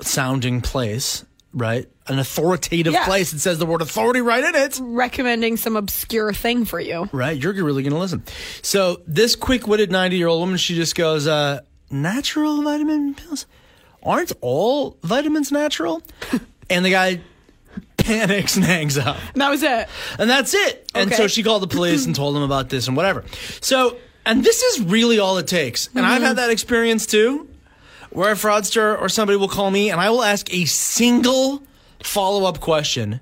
[0.00, 1.86] sounding place, right?
[2.06, 3.04] An authoritative Yeah.
[3.04, 4.80] place that says the word authority right in it.
[4.82, 7.06] Recommending some obscure thing for you.
[7.12, 7.36] Right.
[7.36, 8.22] You're really going to listen.
[8.62, 11.60] So this quick witted 90 year old woman, she just goes, uh,
[11.90, 13.44] natural vitamin pills?
[14.02, 16.02] Aren't all vitamins natural?
[16.70, 17.20] and the guy
[17.98, 19.18] panics and hangs up.
[19.34, 19.86] And that was it.
[20.18, 20.90] And that's it.
[20.94, 23.22] And so she called the police and told them about this and whatever.
[23.60, 25.88] So, and this is really all it takes.
[25.94, 27.48] And I've had that experience too,
[28.10, 31.62] where a fraudster or somebody will call me and I will ask a single
[32.02, 33.20] follow up question.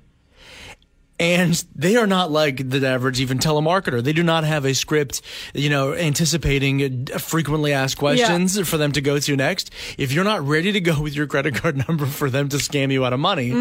[1.19, 4.01] And they are not like the average even telemarketer.
[4.03, 5.21] They do not have a script,
[5.53, 9.69] you know, anticipating uh, frequently asked questions for them to go to next.
[9.99, 12.91] If you're not ready to go with your credit card number for them to scam
[12.91, 13.51] you out of money,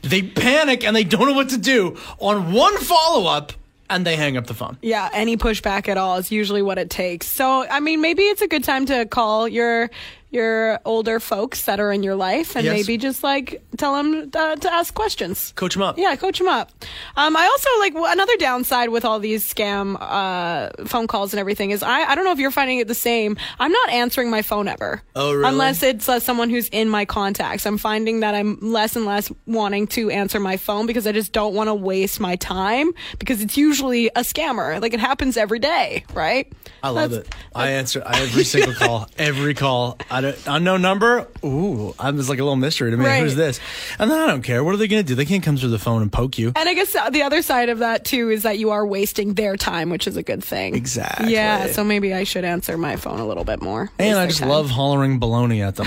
[0.00, 3.52] they panic and they don't know what to do on one follow up
[3.88, 4.78] and they hang up the phone.
[4.82, 7.26] Yeah, any pushback at all is usually what it takes.
[7.26, 9.90] So, I mean, maybe it's a good time to call your
[10.30, 12.74] your older folks that are in your life and Yes.
[12.76, 15.52] maybe just like tell them uh, to ask questions.
[15.56, 15.96] Coach them up.
[15.98, 16.72] Yeah, coach them up.
[17.16, 21.70] Um, I also like another downside with all these scam uh, phone calls and everything
[21.70, 23.36] is I, I don't know if you're finding it the same.
[23.58, 25.00] I'm not answering my phone ever.
[25.14, 25.48] Oh, really?
[25.48, 27.64] Unless it's uh, someone who's in my contacts.
[27.66, 31.32] I'm finding that I'm less and less wanting to answer my phone because I just
[31.32, 34.80] don't want to waste my time because it's usually a scammer.
[34.82, 36.52] Like it happens every day, right?
[36.82, 37.34] I love That's- it.
[37.54, 39.98] I answer every single call, every call.
[40.10, 41.26] I don't, unknown number.
[41.44, 43.04] Ooh, I'm just like a little mystery to me.
[43.04, 43.22] Right.
[43.22, 43.60] Who's this?
[43.98, 44.62] And then I don't care.
[44.62, 45.14] What are they going to do?
[45.14, 46.52] They can't come through the phone and poke you.
[46.56, 49.56] And I guess the other side of that too is that you are wasting their
[49.56, 50.74] time, which is a good thing.
[50.74, 51.32] Exactly.
[51.32, 53.90] Yeah, so maybe I should answer my phone a little bit more.
[53.98, 54.48] And I just time.
[54.48, 55.86] love hollering baloney at them.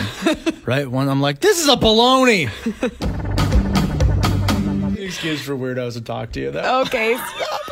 [0.65, 0.89] right?
[0.89, 2.49] When I'm like, this is a baloney.
[5.09, 6.81] Excuse for weirdos to talk to you, though.
[6.81, 7.17] Okay.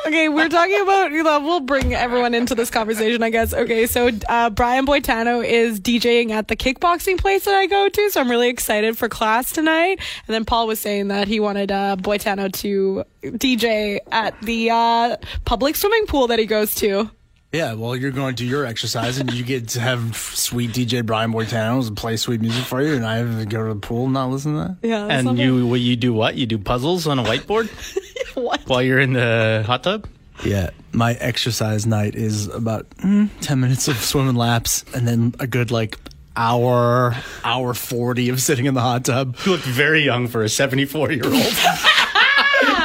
[0.08, 3.54] Okay, we're talking about, you know, we'll bring everyone into this conversation, I guess.
[3.54, 8.10] Okay, so uh, Brian Boitano is DJing at the kickboxing place that I go to,
[8.10, 10.00] so I'm really excited for class tonight.
[10.28, 15.18] And then Pol was saying that he wanted uh, Boitano to DJ at the uh,
[15.46, 17.12] public swimming pool that he goes to.
[17.52, 21.32] Yeah, well, you're going to your exercise and you get to have sweet DJ Brian
[21.32, 24.06] Boitanos and play sweet music for you, and I have to go to the pool
[24.06, 24.78] and not listen to that.
[24.88, 25.06] Yeah.
[25.06, 26.36] And you, what you do what?
[26.36, 27.70] You do puzzles on a whiteboard
[28.36, 28.62] what?
[28.68, 30.08] while you're in the hot tub?
[30.44, 35.48] Yeah, my exercise night is about mm, 10 minutes of swimming laps and then a
[35.48, 35.98] good like
[36.36, 39.38] hour, hour 40 of sitting in the hot tub.
[39.46, 41.34] You look very young for a 74 year old.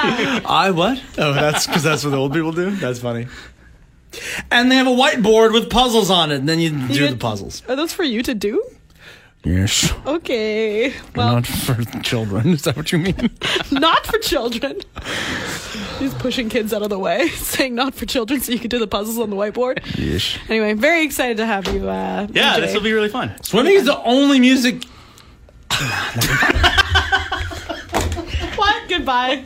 [0.04, 1.00] I what?
[1.18, 2.70] Oh, that's because that's what the old people do?
[2.70, 3.26] That's funny.
[4.50, 7.62] And they have a whiteboard with puzzles on it, and then you do the puzzles.
[7.68, 8.62] Are those for you to do?
[9.44, 9.92] Yes.
[10.06, 10.92] Okay.
[11.16, 12.50] Well, Not for children.
[12.50, 13.30] Is that what you mean?
[13.72, 14.80] not for children.
[15.98, 18.78] He's pushing kids out of the way, saying not for children so you can do
[18.78, 19.80] the puzzles on the whiteboard.
[19.98, 20.36] yes.
[20.48, 21.88] Anyway, very excited to have you.
[21.88, 22.60] Uh, Yeah, BJ.
[22.60, 23.32] this will be really fun.
[23.42, 24.84] Swimming is the only music.
[28.56, 28.88] What?
[28.88, 29.44] Goodbye.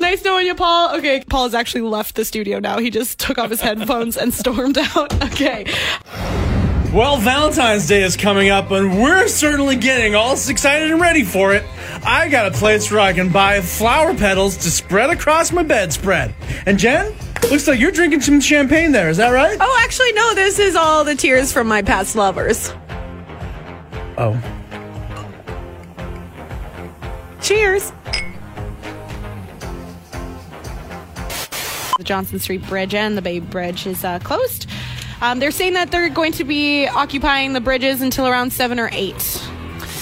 [0.00, 0.96] Nice knowing you, Pol.
[0.96, 2.78] Okay, Pol has actually left the studio now.
[2.78, 5.12] He just took off his headphones and stormed out.
[5.24, 5.66] Okay.
[6.92, 11.52] Well, Valentine's Day is coming up, and we're certainly getting all excited and ready for
[11.52, 11.64] it.
[12.06, 16.32] I got a place where I can buy flower petals to spread across my bedspread.
[16.66, 17.12] And Jen,
[17.50, 19.08] looks like you're drinking some champagne there.
[19.08, 19.58] Is that right?
[19.60, 20.34] Oh, actually, no.
[20.34, 22.72] This is all the tears from my past lovers.
[24.16, 24.40] Oh.
[27.42, 27.92] Cheers.
[32.04, 34.66] The Johnson Street Bridge and the Bay Bridge is uh, closed.
[35.22, 38.90] Um, they're saying that they're going to be occupying the bridges until around seven or
[38.92, 39.22] eight.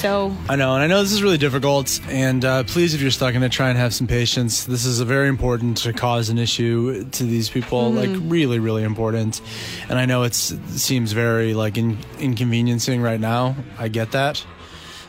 [0.01, 2.01] So I know, and I know this is really difficult.
[2.09, 4.65] And uh, please, if you're stuck in it, try and have some patience.
[4.65, 8.83] This is a very important to cause and issue to these people, like really, really
[8.83, 9.41] important.
[9.89, 13.55] And I know it's, it seems very like in, inconveniencing right now.
[13.79, 14.45] I get that.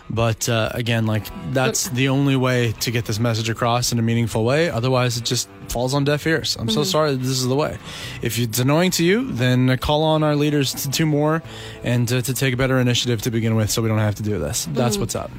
[0.10, 4.02] But uh, again, like that's the only way to get this message across in a
[4.02, 4.70] meaningful way.
[4.70, 6.56] Otherwise, it just falls on deaf ears.
[6.60, 7.78] I'm so sorry that this is the way.
[8.22, 11.42] If it's annoying to you, then call on our leaders to do more
[11.84, 14.24] and uh, to take a better initiative to begin with, so we don't have to
[14.24, 14.68] do this.
[14.74, 15.32] That's what's up.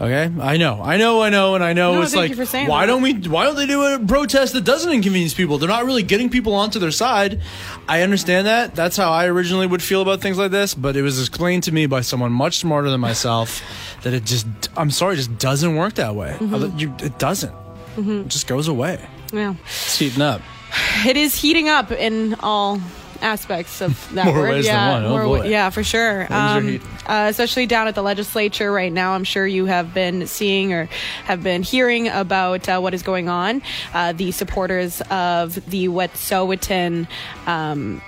[0.00, 2.44] Okay, I know, I know, I know, and I know No, it's like, you for
[2.46, 2.86] saying why that.
[2.92, 3.12] don't we?
[3.14, 5.58] Why don't they do a protest that doesn't inconvenience people?
[5.58, 7.40] They're not really getting people onto their side.
[7.86, 8.74] I understand that.
[8.74, 10.74] That's how I originally would feel about things like this.
[10.74, 13.62] But it was explained to me by someone much smarter than myself
[14.02, 16.36] that it just, I'm sorry, just doesn't work that way.
[16.40, 16.78] Mm-hmm.
[16.78, 17.54] You- It doesn't.
[17.96, 18.98] It just goes away.
[19.32, 20.40] yeah, It's heating up.
[21.06, 22.80] it is heating up in all
[23.22, 24.50] aspects of that More word.
[24.50, 25.04] ways than yeah, one.
[25.04, 25.46] Oh, more boy.
[25.48, 26.26] yeah, for sure.
[26.32, 30.72] Um, uh, especially down at the legislature right now, I'm sure you have been seeing
[30.72, 30.86] or
[31.24, 33.62] have been hearing about uh, what is going on.
[33.94, 37.06] Uh, the supporters of the Wet'suwet'en.
[37.46, 38.02] Um,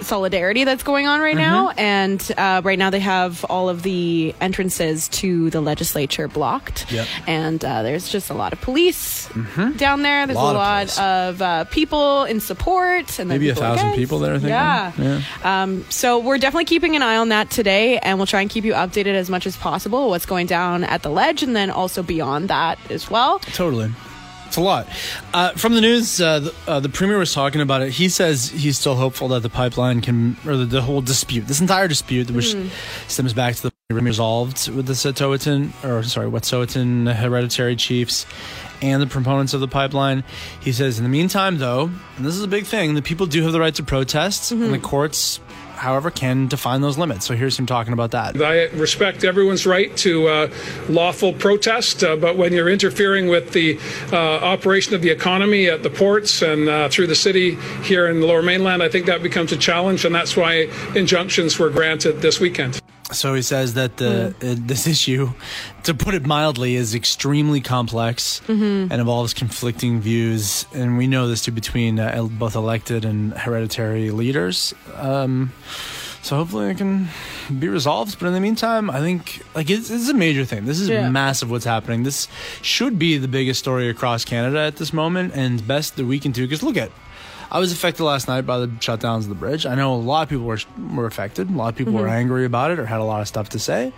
[0.00, 4.34] solidarity that's going on right now and uh, right now they have all of the
[4.40, 7.06] entrances to the legislature blocked Yep.
[7.26, 9.28] and uh, there's just a lot of police
[9.76, 10.98] down there there's Lot a lot police.
[10.98, 13.98] of uh, people in support and Maybe a thousand against.
[13.98, 14.92] people there, I think, yeah.
[14.98, 15.22] yeah.
[15.62, 18.64] Um, so we're definitely keeping an eye on that today and we'll try and keep
[18.64, 22.02] you updated as much as possible what's going down at the ledge and then also
[22.02, 23.90] beyond that as well Totally.
[24.46, 24.86] It's a lot.
[25.34, 27.90] Uh, from the news, uh, the, uh, the premier was talking about it.
[27.90, 31.60] He says he's still hopeful that the pipeline can, or the, the whole dispute, this
[31.60, 32.56] entire dispute, which
[33.08, 38.26] stems back to the resolved with the Setowitan, or sorry, Wet'suwet'en hereditary chiefs
[38.82, 40.24] and the proponents of the pipeline.
[40.60, 43.42] He says, in the meantime, though, and this is a big thing, the people do
[43.42, 45.38] have the right to protest, and the courts,
[45.76, 47.26] however, can define those limits.
[47.26, 48.40] So here's him talking about that.
[48.40, 50.50] I respect everyone's right to uh,
[50.88, 53.78] lawful protest, uh, but when you're interfering with the
[54.12, 58.20] uh, operation of the economy at the ports and uh, through the city here in
[58.20, 62.20] the Lower Mainland, I think that becomes a challenge, and that's why injunctions were granted
[62.22, 62.80] this weekend.
[63.12, 65.30] So he says that the, uh, this issue,
[65.84, 70.66] to put it mildly, is extremely complex and involves conflicting views.
[70.74, 74.74] And we know this too between uh, both elected and hereditary leaders.
[74.96, 75.52] Um,
[76.22, 77.06] so hopefully it can
[77.60, 78.18] be resolved.
[78.18, 80.64] But in the meantime, I think like it's, it's a major thing.
[80.64, 81.08] This is Yeah.
[81.08, 81.48] massive.
[81.48, 82.02] What's happening?
[82.02, 82.26] This
[82.60, 86.32] should be the biggest story across Canada at this moment, and best that we can
[86.32, 86.42] do.
[86.42, 86.90] Because look at.
[87.50, 89.66] I was affected last night by the shutdowns of the bridge.
[89.66, 90.58] I know a lot of people were
[90.94, 91.50] were affected.
[91.50, 92.10] A lot of people were mm-hmm.
[92.10, 93.92] angry about it or had a lot of stuff to say.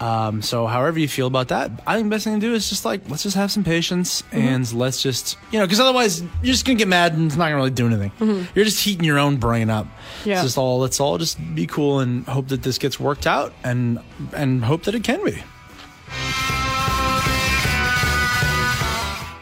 [0.00, 2.70] Um, so, however you feel about that, I think the best thing to do is
[2.70, 4.38] just like let's just have some patience mm-hmm.
[4.38, 7.44] and let's just you know because otherwise you're just gonna get mad and it's not
[7.44, 8.10] gonna really do anything.
[8.12, 8.50] Mm-hmm.
[8.54, 9.86] You're just heating your own brain up.
[10.24, 10.34] Yeah.
[10.34, 13.52] It's just all let's all just be cool and hope that this gets worked out
[13.62, 14.00] and
[14.34, 15.42] and hope that it can be.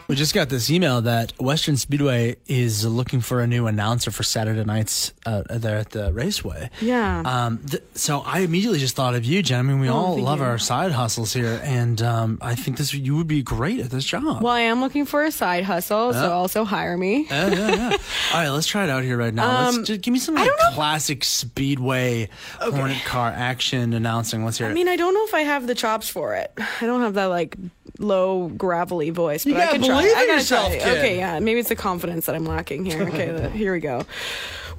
[0.09, 4.23] We just got this email that Western Speedway is looking for a new announcer for
[4.23, 6.71] Saturday nights uh, there at the raceway.
[6.81, 7.21] Yeah.
[7.23, 9.59] Um, th- so I immediately just thought of you, Jen.
[9.59, 10.45] I mean, we all love you.
[10.45, 14.03] our side hustles here, and um, I think this you would be great at this
[14.03, 14.41] job.
[14.41, 17.89] well i am looking for a side hustle so also hire me Yeah, yeah, yeah.
[18.33, 19.65] All right, let's try it out here right now.
[19.65, 24.43] let's Um, just give me some like, classic Speedway Hornet car action announcing.
[24.43, 24.73] Let's hear I it.
[24.73, 26.51] mean, I don't know if I have the chops for it.
[26.81, 27.55] I don't have that like
[27.99, 30.01] low gravelly voice, but You I gotta can try.
[30.01, 30.79] believe I in gotta yourself, try.
[30.79, 30.97] kid.
[30.97, 33.03] Okay, yeah, maybe it's the confidence that I'm lacking here.
[33.03, 34.03] Okay, the, here we go.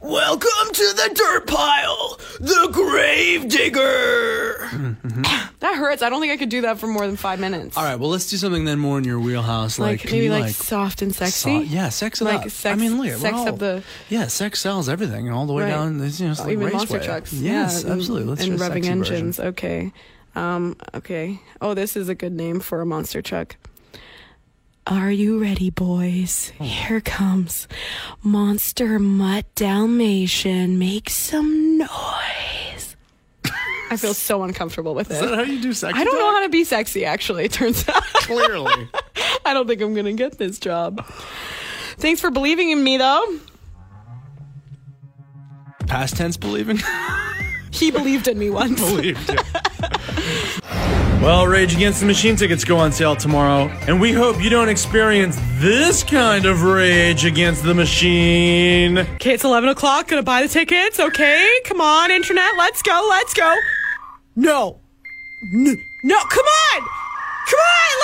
[0.02, 4.68] Welcome to the dirt pile, the grave digger.
[5.60, 6.00] That hurts.
[6.02, 7.76] I don't think I could do that for more than five minutes.
[7.76, 10.30] All right, well, let's do something then more in your wheelhouse, like, Like, maybe you,
[10.30, 11.38] like, soft and sexy.
[11.50, 12.50] so- yeah, sex it Like up.
[12.50, 15.64] sex- I mean, look, sex all- of the- yeah, sex sells everything, all the way
[15.64, 15.68] Right.
[15.72, 15.92] down.
[15.98, 17.06] You know, it's Oh, like even monster raceway.
[17.06, 17.32] trucks.
[17.34, 18.28] Yes, yeah, absolutely.
[18.30, 18.90] Let's and, a revving version.
[18.90, 19.38] engines.
[19.38, 19.92] Okay.
[20.34, 21.40] Um, okay.
[21.60, 23.56] Oh, this is a good name for a monster truck.
[24.86, 26.52] Are you ready, boys?
[26.58, 26.64] Oh.
[26.64, 27.68] Here comes
[28.22, 30.78] Monster Mutt Dalmatian.
[30.78, 32.96] Make some noise.
[33.92, 35.34] I feel so uncomfortable with Is that it.
[35.34, 35.98] how you do sex?
[35.98, 38.02] I don't know how to be sexy, actually, it turns out.
[38.02, 38.88] Clearly.
[39.44, 41.04] I don't think I'm going to get this job.
[41.98, 43.38] Thanks for believing in me, though.
[45.86, 46.78] Past tense believing.
[47.72, 48.80] He believed in me once.
[51.20, 54.70] Well, Rage Against the Machine tickets go on sale tomorrow, and we hope you don't
[54.70, 58.96] experience this kind of rage against the machine.
[58.96, 60.08] Okay, it's 11 o'clock.
[60.08, 60.98] Gonna buy the tickets.
[60.98, 62.56] Okay, come on, internet.
[62.56, 63.06] Let's go.
[63.10, 63.54] Let's go.
[64.34, 64.80] No.
[65.52, 66.18] No.
[66.30, 66.80] Come on.
[66.80, 67.99] Come on.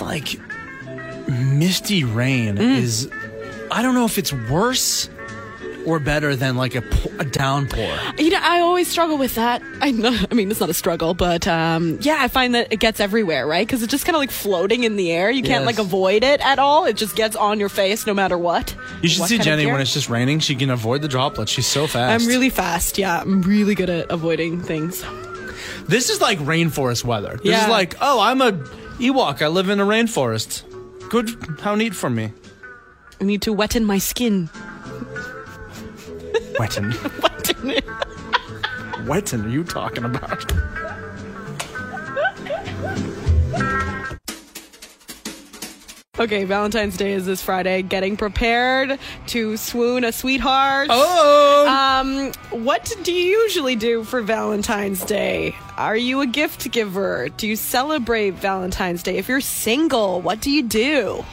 [0.00, 3.08] This, like, misty rain is.
[3.70, 5.08] I don't know if it's worse
[5.86, 6.82] or better than, like, a,
[7.18, 7.96] a downpour.
[8.18, 9.62] You know, I always struggle with that.
[9.80, 12.80] I know, I mean, it's not a struggle, but um, yeah, I find that it
[12.80, 13.66] gets everywhere, right?
[13.66, 15.30] Because it's just kind of like floating in the air.
[15.30, 15.66] You can't Yes.
[15.66, 16.84] like avoid it at all.
[16.84, 18.74] It just gets on your face no matter what.
[19.02, 20.40] You should What see Jenny when it's just raining.
[20.40, 21.50] She can avoid the droplets.
[21.52, 22.22] She's so fast.
[22.24, 22.98] I'm really fast.
[22.98, 25.04] Yeah, I'm really good at avoiding things.
[25.86, 27.36] This is like rainforest weather.
[27.42, 27.62] This Yeah.
[27.64, 28.52] is like, oh, I'm a
[29.00, 29.40] Ewok.
[29.40, 30.62] I live in a rainforest.
[31.08, 31.30] Good.
[31.60, 32.32] How neat for me.
[33.18, 34.50] I need to wetten my skin.
[36.58, 36.92] Wetten.
[37.22, 37.86] Wetten it.
[39.06, 40.52] Wetten are you talking about?
[46.20, 47.80] Okay, Valentine's Day is this Friday.
[47.80, 50.88] Getting prepared to swoon a sweetheart.
[50.90, 51.66] Oh!
[51.66, 55.56] Um, what do you usually do for Valentine's Day?
[55.78, 57.30] Are you a gift giver?
[57.38, 59.16] Do you celebrate Valentine's Day?
[59.16, 61.24] If you're single, what do you do?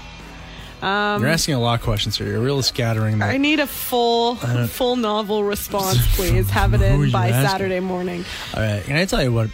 [0.82, 2.28] You're asking a lot of questions here.
[2.28, 6.50] You're really scattering I need a full, full novel response, please.
[6.52, 7.50] Have it in by asking?
[7.50, 8.24] Saturday morning.
[8.54, 8.86] All right.
[8.86, 9.50] Can I tell you what?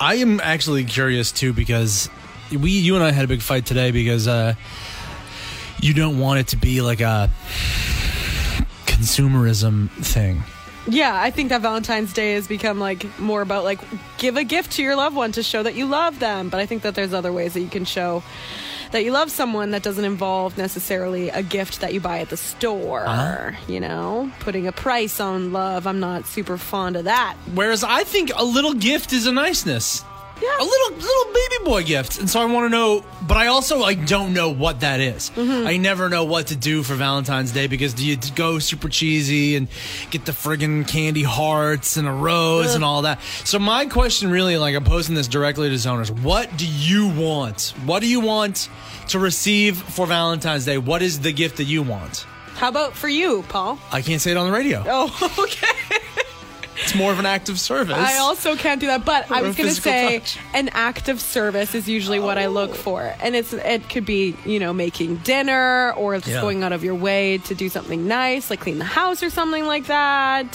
[0.00, 2.08] I am actually curious too because
[2.50, 4.54] we, you and I had a big fight today because uh,
[5.80, 7.30] you don't want it to be like a
[8.86, 10.42] consumerism thing.
[10.88, 13.80] Yeah, I think that Valentine's Day has become like more about like
[14.18, 16.48] give a gift to your loved one to show that you love them.
[16.48, 18.22] But I think that there's other ways that you can show
[18.92, 22.36] that you love someone that doesn't involve necessarily a gift that you buy at the
[22.36, 23.04] store.
[23.68, 25.86] You know, putting a price on love.
[25.86, 27.36] I'm not super fond of that.
[27.54, 30.04] Whereas I think a little gift is a niceness.
[30.42, 30.56] Yeah.
[30.58, 32.18] A little little baby boy gift.
[32.18, 35.30] And so I want to know, but I also like don't know what that is.
[35.30, 35.66] Mm-hmm.
[35.66, 39.56] I never know what to do for Valentine's Day because do you go super cheesy
[39.56, 39.68] and
[40.10, 43.20] get the friggin' candy hearts and a rose and all that.
[43.44, 47.74] So my question really, like I'm posing this directly to zoners, what do you want?
[47.84, 48.68] What do you want
[49.08, 50.78] to receive for Valentine's Day?
[50.78, 52.26] What is the gift that you want?
[52.54, 53.78] How about for you, Pol?
[53.90, 54.84] I can't say it on the radio.
[54.86, 55.98] Oh, okay.
[56.82, 57.96] It's more of an act of service.
[57.96, 60.38] I also can't do that, but I was going to say touch.
[60.54, 64.34] an act of service is usually what I look for, and it's it could be
[64.44, 66.40] you know making dinner or just Yeah.
[66.40, 69.66] going out of your way to do something nice, like clean the house or something
[69.66, 70.46] like that.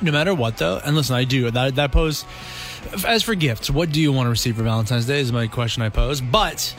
[0.00, 1.74] No matter what, though, and listen, I do that.
[1.76, 2.24] That pose.
[3.06, 5.20] As for gifts, what do you want to receive for Valentine's Day?
[5.20, 6.20] Is my question I pose.
[6.20, 6.74] But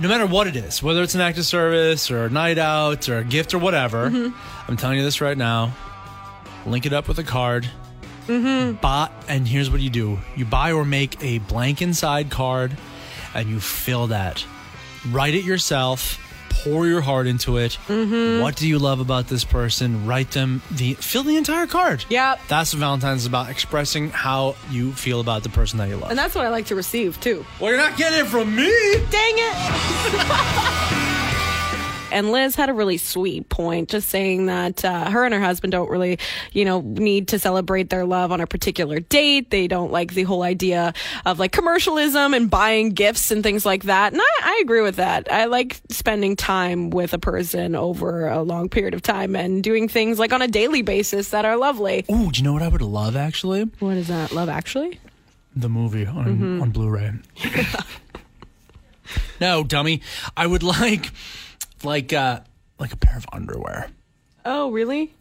[0.00, 3.08] no matter what it is, whether it's an act of service or a night out
[3.08, 4.70] or a gift or whatever, mm-hmm.
[4.70, 5.72] I'm telling you this right now.
[6.66, 7.68] Link it up with a card.
[8.26, 8.76] Mm-hmm.
[8.80, 12.76] Buy, and here's what you do: you buy or make a blank inside card,
[13.34, 14.44] and you fill that.
[15.10, 16.18] Write it yourself.
[16.64, 17.74] Pour your heart into it.
[17.88, 20.06] What do you love about this person?
[20.06, 22.04] Write them the fill the entire card.
[22.08, 22.40] Yep.
[22.46, 26.10] That's what Valentine's is about, expressing how you feel about the person that you love.
[26.10, 27.44] And that's what I like to receive too.
[27.58, 28.70] well, you're not getting it from me.
[29.10, 31.28] Dang it.
[32.12, 35.72] And Liz had a really sweet point, just saying that uh, her and her husband
[35.72, 36.18] don't really,
[36.52, 39.50] you know, need to celebrate their love on a particular date.
[39.50, 40.92] They don't like the whole idea
[41.26, 44.12] of like commercialism and buying gifts and things like that.
[44.12, 45.32] And I, I agree with that.
[45.32, 49.88] I like spending time with a person over a long period of time and doing
[49.88, 52.04] things like on a daily basis that are lovely.
[52.10, 53.64] Ooh, do you know what I would love actually?
[53.80, 54.30] What is that?
[54.30, 55.00] Love Actually?
[55.56, 57.12] The movie on on Blu-ray.
[59.40, 60.02] no, dummy.
[60.36, 61.10] I would like
[61.84, 62.40] like uh
[62.78, 63.88] like a pair of underwear.
[64.44, 65.14] Oh, really?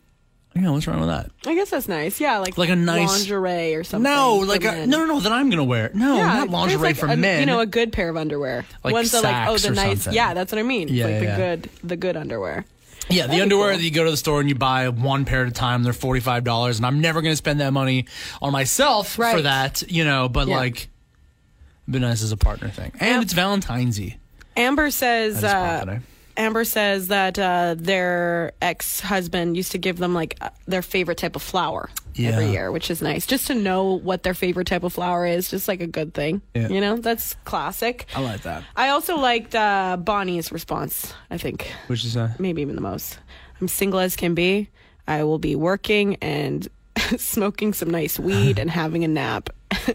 [0.53, 1.31] Know, what's wrong with that?
[1.45, 2.19] I guess that's nice.
[2.19, 4.11] Yeah, like Like a nice- lingerie or something.
[4.11, 5.91] No, like a, no, no, no, that I'm gonna wear.
[5.93, 7.39] No, Yeah, not lingerie like for a, men.
[7.39, 8.65] You know, a good pair of underwear.
[8.83, 10.01] Like Ones that like oh the nice.
[10.03, 10.13] something.
[10.13, 10.89] Yeah, that's what I mean.
[10.89, 11.19] Yeah, like yeah.
[11.19, 12.65] the good, the good underwear.
[13.09, 13.77] Yeah, the That'd underwear cool.
[13.77, 15.93] that you go to the store and you buy one pair at a time, they're
[15.93, 18.05] forty five dollars, and I'm never going to spend that money
[18.41, 20.27] on myself for that, you know.
[20.27, 20.57] But Yeah.
[20.57, 23.21] like, it'd be nice as a partner thing, and Yep.
[23.23, 24.15] it's Valentine's Eve.
[24.57, 25.43] Amber says.
[25.45, 25.99] Uh.
[26.37, 31.17] Amber says that uh, their ex husband used to give them like uh, their favorite
[31.17, 33.25] type of flower every year, which is nice.
[33.25, 36.41] Just to know what their favorite type of flower is, just like a good thing.
[36.53, 36.67] Yeah.
[36.69, 38.05] You know, that's classic.
[38.15, 38.63] I like that.
[38.75, 41.13] I also liked uh, Bonnie's response.
[41.29, 43.19] I think Which is uh, maybe even the most.
[43.59, 44.69] I'm single as can be.
[45.07, 46.67] I will be working and
[47.17, 49.49] smoking some nice weed and having a nap.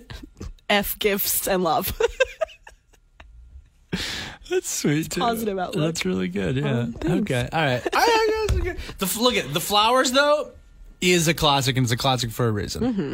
[0.70, 1.96] F gifts and love.
[4.50, 5.10] that's sweet.
[5.10, 5.20] Too.
[5.20, 5.84] Positive outlook.
[5.84, 6.56] That's really good.
[6.56, 6.86] Yeah.
[6.88, 7.30] Oh, thanks.
[7.30, 7.48] okay.
[7.52, 7.82] All right.
[7.94, 8.76] I- I guess- okay.
[8.98, 10.52] the look at the flowers though
[11.00, 12.82] is a classic, and it's a classic for a reason.
[12.82, 13.12] Mm-hmm.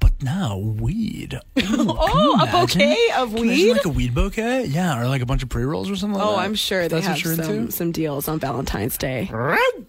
[0.00, 1.38] But now weed.
[1.56, 3.72] oh, a bouquet of Can weed?
[3.72, 6.20] like a weed bouquet, yeah, or like a bunch of pre rolls or something.
[6.20, 6.40] Oh, like that?
[6.40, 9.28] Oh, I'm sure If they that's have some, some deals on Valentine's Day.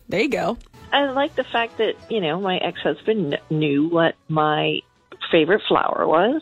[0.10, 0.58] There you go.
[0.92, 4.80] I like the fact that, you know, my ex husband knew what my
[5.32, 6.42] favorite flower was.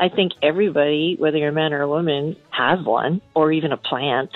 [0.00, 3.76] I think everybody, whether you're a man or a woman, has one, or even a
[3.76, 4.30] plant,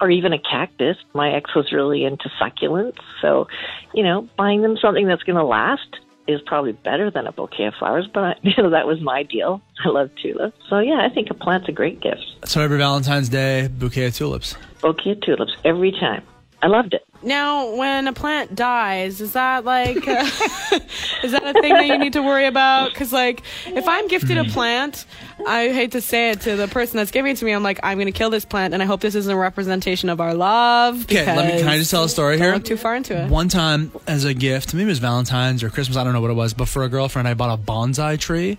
[0.00, 0.96] or even a cactus.
[1.14, 2.98] My ex was really into succulents.
[3.22, 3.46] So,
[3.94, 7.66] you know, buying them something that's going to last is probably better than a bouquet
[7.66, 9.62] of flowers, but, I, you know, that was my deal.
[9.84, 10.58] I love tulips.
[10.68, 12.24] So, yeah, I think a plant's a great gift.
[12.44, 14.56] So every Valentine's Day, bouquet of tulips.
[14.80, 16.24] Bouquet of tulips every time.
[16.62, 17.06] I loved it.
[17.26, 20.30] Now, when a plant dies, is that like, uh,
[21.24, 22.90] is that a thing that you need to worry about?
[22.90, 25.04] Because, like, if I'm gifted a plant,
[25.44, 27.80] I hate to say it to the person that's giving it to me, I'm like,
[27.82, 30.34] I'm going to kill this plant, and I hope this isn't a representation of our
[30.34, 31.02] love.
[31.02, 31.58] Okay, let me.
[31.58, 32.54] Can I just tell a story Don't here?
[32.54, 33.28] look too far into it.
[33.28, 35.96] One time, as a gift, maybe it was Valentine's or Christmas.
[35.96, 38.58] I don't know what it was, but for a girlfriend, I bought a bonsai tree.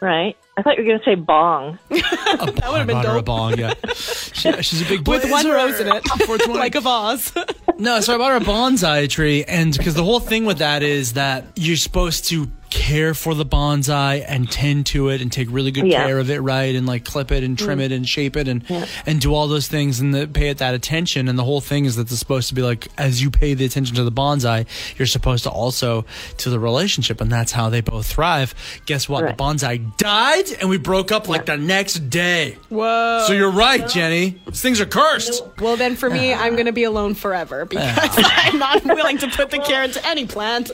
[0.00, 0.34] Right?
[0.58, 1.78] I thought you were going to say bong.
[1.88, 3.58] that would have been I bought her a bong.
[3.60, 5.12] Yeah, she, she's a big boy.
[5.12, 5.54] With one blazer.
[5.54, 7.32] rose in it, like a vase.
[7.78, 10.82] No, so I bought her a bonsai tree, and because the whole thing with that
[10.82, 15.48] is that you're supposed to care for the bonsai and tend to it and take
[15.50, 16.06] really good Yeah.
[16.06, 16.74] care of it, right?
[16.74, 17.64] And like clip it and mm.
[17.64, 18.64] trim it and shape it and
[19.06, 21.28] and do all those things and the, pay it that attention.
[21.28, 23.64] And the whole thing is that it's supposed to be like as you pay the
[23.64, 24.66] attention to the bonsai,
[24.98, 26.04] you're supposed to also
[26.38, 28.54] to the relationship, and that's how they both thrive.
[28.86, 29.24] Guess what?
[29.24, 29.36] Right.
[29.36, 32.56] The bonsai died, and we broke up like the next day.
[32.68, 33.24] Whoa.
[33.26, 34.40] So you're right, Jenny.
[34.46, 35.42] These things are cursed.
[35.60, 39.28] Well, then for me, I'm going to be alone forever because I'm not willing to
[39.28, 40.70] put the care into any plant.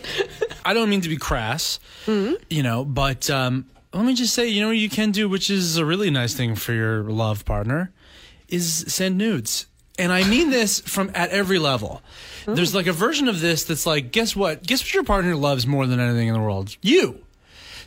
[0.64, 4.60] I don't mean to be crass, you know, but um, let me just say, you
[4.60, 7.92] know, what you can do, which is a really nice thing for your love partner,
[8.48, 9.66] is send nudes.
[9.98, 12.02] And I mean this from at every level.
[12.46, 14.62] There's like a version of this that's like, guess what?
[14.64, 16.76] Guess what your partner loves more than anything in the world?
[16.82, 17.20] You.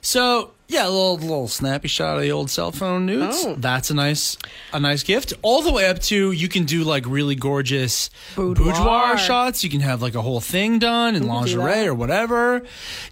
[0.01, 3.43] So yeah, a little little snappy shot of the old cell phone nudes.
[3.45, 3.55] Oh.
[3.57, 4.37] That's a nice
[4.73, 5.33] a nice gift.
[5.41, 8.73] All the way up to you can do like really gorgeous Boudoir.
[8.73, 9.63] boudoir shots.
[9.63, 12.63] You can have like a whole thing done in lingerie or whatever.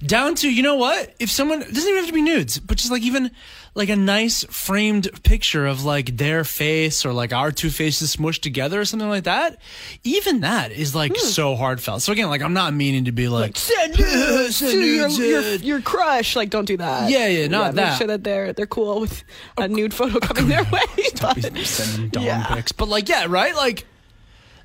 [0.05, 1.13] Down to you know what?
[1.19, 3.31] If someone doesn't even have to be nudes, but just like even
[3.77, 8.39] like a nice framed picture of like their face or like our two faces smushed
[8.39, 9.57] together or something like that.
[10.05, 11.25] Even that is like Hmm.
[11.27, 12.01] so heartfelt.
[12.01, 15.41] So again, like I'm not meaning to be like, Send nudes Send to your, your,
[15.55, 16.37] your crush.
[16.37, 17.09] Like, don't do that.
[17.09, 17.97] Yeah, yeah, not Make that.
[17.97, 19.23] sure that they're they're cool with
[19.57, 20.81] a nude photo coming their way.
[21.21, 22.45] But- sending dong Yeah.
[22.47, 22.71] pics.
[22.71, 23.55] But like, yeah, right?
[23.55, 23.85] Like,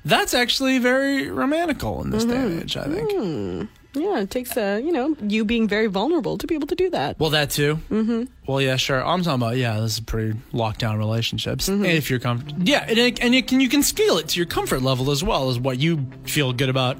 [0.05, 2.51] that's actually very romantical in this day Mm-hmm.
[2.51, 3.69] and age, I think.
[3.93, 6.89] yeah, it takes uh, you know you being very vulnerable to be able to do
[6.89, 7.19] that.
[7.19, 7.79] Well, that too.
[7.91, 8.23] Mm-hmm.
[8.47, 9.03] Well, yeah, sure.
[9.05, 11.69] I'm talking about yeah, this is pretty locked down relationships.
[11.69, 11.85] Mm-hmm.
[11.85, 14.47] If you're comfortable, yeah, and it, and you can you can scale it to your
[14.47, 16.97] comfort level as well as what you feel good about,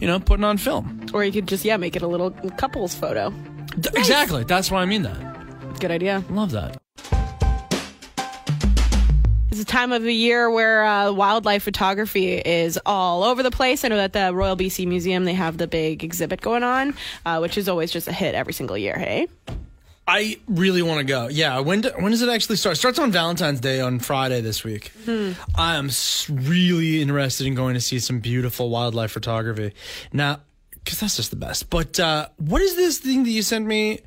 [0.00, 1.06] you know, putting on film.
[1.12, 3.32] Or you could just yeah make it a little couples photo.
[3.80, 4.44] D- Exactly.
[4.44, 5.78] That's why I mean that.
[5.80, 6.24] Good idea.
[6.30, 6.76] Love that.
[9.50, 13.84] It's a time of the year where uh, wildlife photography is all over the place.
[13.84, 16.94] I know that the Royal BC Museum they have the big exhibit going on,
[17.24, 18.96] uh, which is always just a hit every single year.
[18.96, 19.26] Hey,
[20.06, 21.28] I really want to go.
[21.28, 22.76] Yeah, when do, when does it actually start?
[22.76, 24.92] It starts on Valentine's Day on Friday this week.
[25.56, 25.90] I am
[26.30, 29.72] really interested in going to see some beautiful wildlife photography.
[30.12, 30.40] Now,
[30.88, 31.68] because that's just the best.
[31.68, 34.00] But uh, what is this thing that you sent me?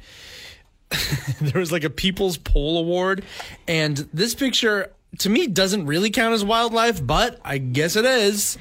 [1.40, 3.24] there was like a People's Poll Award,
[3.68, 8.58] and this picture to me doesn't really count as wildlife, but I guess it is.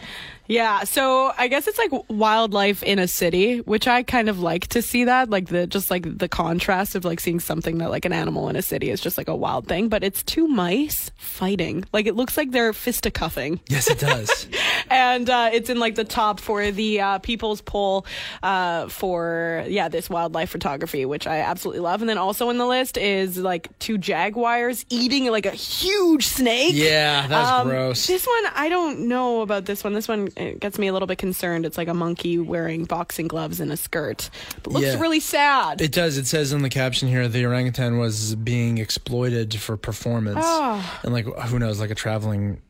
[0.50, 4.66] Yeah, so I guess it's like wildlife in a city, which I kind of like
[4.68, 8.04] to see that, like the just like the contrast of like seeing something that like
[8.04, 11.12] an animal in a city is just like a wild thing, but it's two mice
[11.16, 11.84] fighting.
[11.92, 13.60] Like it looks like they're fisticuffing.
[13.68, 14.48] Yes, it does.
[14.90, 18.04] and uh, it's in like the top for the uh, people's poll
[18.42, 22.00] uh, for yeah this wildlife photography, which I absolutely love.
[22.02, 26.72] And then also in the list is like two jaguars eating like a huge snake.
[26.74, 28.08] Yeah, that's Um, gross.
[28.08, 29.92] This one, I don't know about this one.
[29.92, 31.66] This one it gets me a little bit concerned.
[31.66, 34.30] It's like a monkey wearing boxing gloves and a skirt.
[34.62, 35.00] But looks Yeah.
[35.00, 35.80] really sad.
[35.80, 36.16] It does.
[36.18, 41.00] It says in the caption here the orangutan was being exploited for performance, Oh.
[41.02, 42.60] and like who knows, like a traveling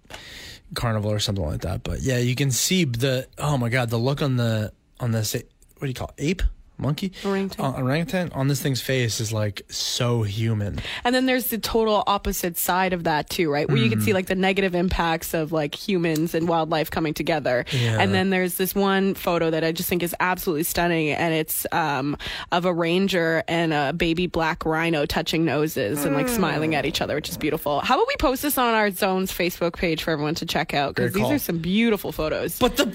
[0.74, 1.82] carnival or something like that.
[1.82, 5.24] But yeah, you can see the oh my god, the look on the on the
[5.24, 5.38] sa-
[5.78, 6.22] what do you call it?
[6.22, 6.42] ape
[6.80, 7.64] monkey Orangutan.
[7.64, 10.78] Uh, orangutan on this thing's face is like so human.
[11.04, 13.68] And then there's the total opposite side of that too, right?
[13.68, 13.92] Where you Mm.
[13.92, 17.64] can see like the negative impacts of like humans and wildlife coming together.
[17.72, 17.98] Yeah.
[18.00, 21.66] And then there's this one photo that I just think is absolutely stunning and it's
[21.72, 22.16] um
[22.52, 27.00] of a ranger and a baby black rhino touching noses and like smiling at each
[27.00, 27.80] other, which is beautiful.
[27.80, 30.94] How about we post this on our zone's Facebook page for everyone to check out
[30.94, 32.58] because these are some beautiful photos.
[32.58, 32.86] But the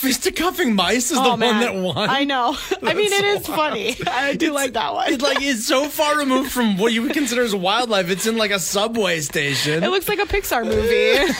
[0.00, 2.08] fisticuffing mice is Oh, the one that won.
[2.08, 2.56] I know.
[2.82, 3.96] I mean, it That's is funny.
[4.06, 5.12] I do like that one.
[5.12, 8.10] It's like it's so far removed from what you would consider as wildlife.
[8.10, 9.82] It's in like a subway station.
[9.82, 11.32] it looks like a Pixar movie.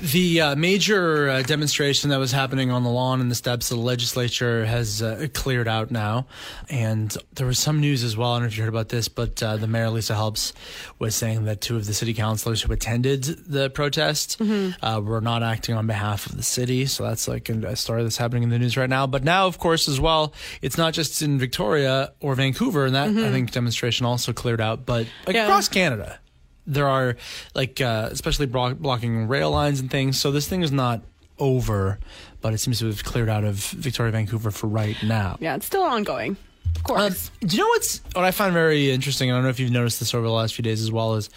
[0.00, 3.78] The uh, major uh, demonstration that was happening on the lawn and the steps of
[3.78, 6.26] the legislature has uh, cleared out now.
[6.70, 8.30] And there was some news as well.
[8.32, 10.52] I don't know if you heard about this, but uh, the mayor, Lisa Helps,
[11.00, 15.42] was saying that two of the city councilors who attended the protest uh, were not
[15.42, 16.86] acting on behalf of the city.
[16.86, 19.08] So that's like a story that's happening in the news right now.
[19.08, 20.32] But now, of course, as well,
[20.62, 22.86] it's not just in Victoria or Vancouver.
[22.86, 25.46] And that, I think, demonstration also cleared out, but like, Yeah.
[25.46, 26.20] across Canada
[26.68, 27.16] there are
[27.54, 30.20] like uh, especially blo- blocking rail lines and things.
[30.20, 31.00] So this thing is not
[31.38, 31.98] over,
[32.40, 35.36] but it seems to have cleared out of Victoria, Vancouver for right now.
[35.40, 36.36] yeah, it's still ongoing.
[36.76, 37.30] Of course.
[37.40, 39.30] do you know what's what I find very interesting?
[39.30, 41.14] I don't know if you've noticed this over the last few days as well.
[41.14, 41.30] Is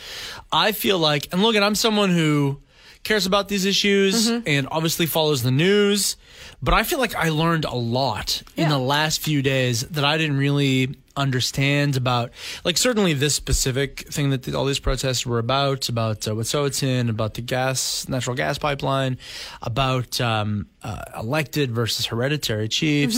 [0.52, 2.60] I feel like, and look, at I'm someone who
[3.04, 6.18] cares about these issues and obviously follows the news,
[6.62, 10.18] but I feel like I learned a lot in the last few days that I
[10.18, 12.32] didn't really understand about
[12.64, 17.34] like certainly this specific thing that all these protests were about about uh, Wet'suwet'en, about
[17.34, 19.18] the gas natural gas pipeline
[19.62, 23.18] about um, uh, elected versus hereditary chiefs.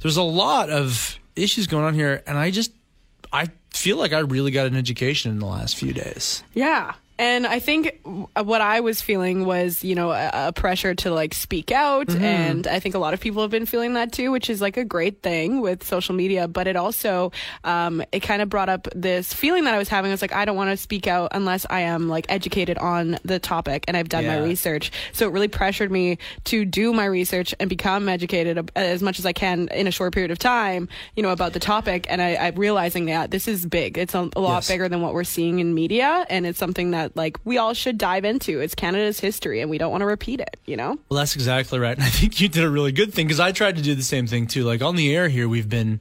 [0.00, 2.72] There's a lot of issues going on here and I just
[3.32, 6.44] I feel like I really got an education in the last few days.
[6.54, 6.94] Yeah.
[7.22, 8.00] And I think
[8.34, 12.08] what I was feeling was, you know, a, a pressure to like speak out.
[12.08, 12.24] Mm-hmm.
[12.24, 14.76] And I think a lot of people have been feeling that too, which is like
[14.76, 16.48] a great thing with social media.
[16.48, 17.30] But it also,
[17.62, 20.10] um, it kind of brought up this feeling that I was having.
[20.10, 23.18] I was like, I don't want to speak out unless I am like educated on
[23.24, 24.90] the topic and I've done my research.
[25.12, 29.26] So it really pressured me to do my research and become educated as much as
[29.26, 32.06] I can in a short period of time, you know, about the topic.
[32.08, 33.96] And I, I'm realizing that this is big.
[33.96, 34.68] It's a, a lot Yes.
[34.68, 36.26] bigger than what we're seeing in media.
[36.28, 38.60] And it's something that like we all should dive into.
[38.60, 40.98] It's Canada's history and we don't want to repeat it, you know?
[41.08, 41.96] Well, that's exactly right.
[41.96, 44.02] And I think you did a really good thing because I tried to do the
[44.02, 44.64] same thing too.
[44.64, 46.00] Like on the air here, we've been,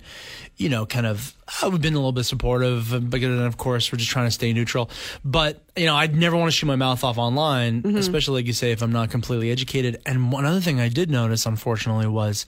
[0.57, 3.91] you know, kind of, uh, we've been a little bit supportive, but then of course
[3.91, 4.89] we're just trying to stay neutral.
[5.23, 7.97] But, you know, I'd never want to shoot my mouth off online, mm-hmm.
[7.97, 10.01] especially like you say, if I'm not completely educated.
[10.05, 12.45] And one other thing I did notice, unfortunately, was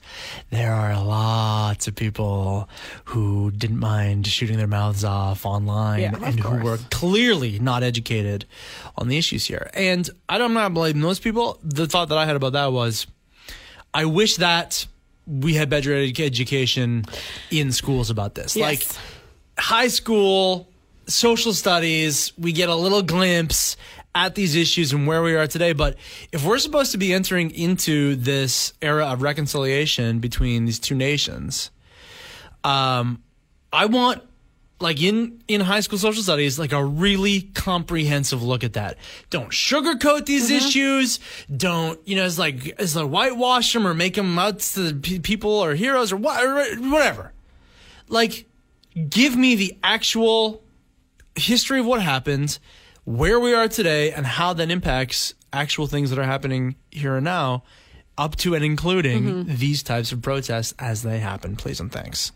[0.50, 2.68] there are lots of people
[3.06, 7.82] who didn't mind shooting their mouths off online Yeah, of and who were clearly not
[7.82, 8.44] educated
[8.98, 9.70] on the issues here.
[9.72, 11.58] And I don't, I'm not blaming those people.
[11.62, 13.06] The thought that I had about that was,
[13.94, 14.86] I wish that
[15.26, 17.06] we had better edu- education
[17.50, 18.54] in schools about this.
[18.54, 18.84] Like
[19.58, 20.68] high school,
[21.06, 23.76] social studies, we get a little glimpse
[24.14, 25.72] at these issues and where we are today.
[25.72, 25.96] But
[26.32, 31.70] if we're supposed to be entering into this era of reconciliation between these two nations,
[32.62, 33.22] um,
[33.72, 34.22] I want
[34.80, 38.98] like in in high school social studies like a really comprehensive look at that.
[39.30, 41.20] Don't sugarcoat these issues.
[41.54, 44.94] Don't you know it's like it's like whitewash them or make them out to the
[44.94, 47.32] pe- people or heroes or what or whatever.
[48.08, 48.46] Like
[49.08, 50.63] give me the actual
[51.36, 52.58] history of what happened
[53.04, 57.24] where we are today and how that impacts actual things that are happening here and
[57.24, 57.62] now
[58.16, 59.54] up to and including mm-hmm.
[59.56, 62.32] these types of protests as they happen please and thanks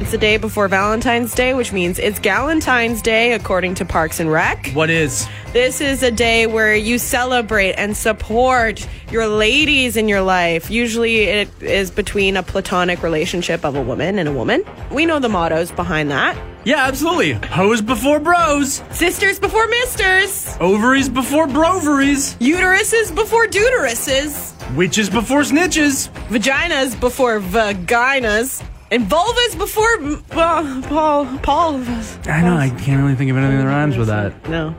[0.00, 4.32] It's the day before Valentine's Day, which means it's Galentine's Day, according to Parks and
[4.32, 4.68] Rec.
[4.72, 10.22] what is This is a day where you celebrate and support your ladies in your
[10.22, 10.70] life.
[10.70, 14.64] Usually it is between a platonic relationship of a woman and a woman.
[14.90, 16.34] We know the mottos behind that.
[16.64, 17.32] Yeah, absolutely.
[17.32, 20.56] Hoes before bros, Sisters before misters.
[20.60, 24.52] ovaries before broveries, Uteruses before deuteruses.
[24.76, 26.10] witches before snitches.
[26.28, 28.62] Vaginas before vaginas.
[28.92, 29.88] And vulvas before
[30.32, 31.74] uh, Pol Pol.
[32.26, 34.32] I know, I can't really think of anything that rhymes with that.
[34.48, 34.74] No.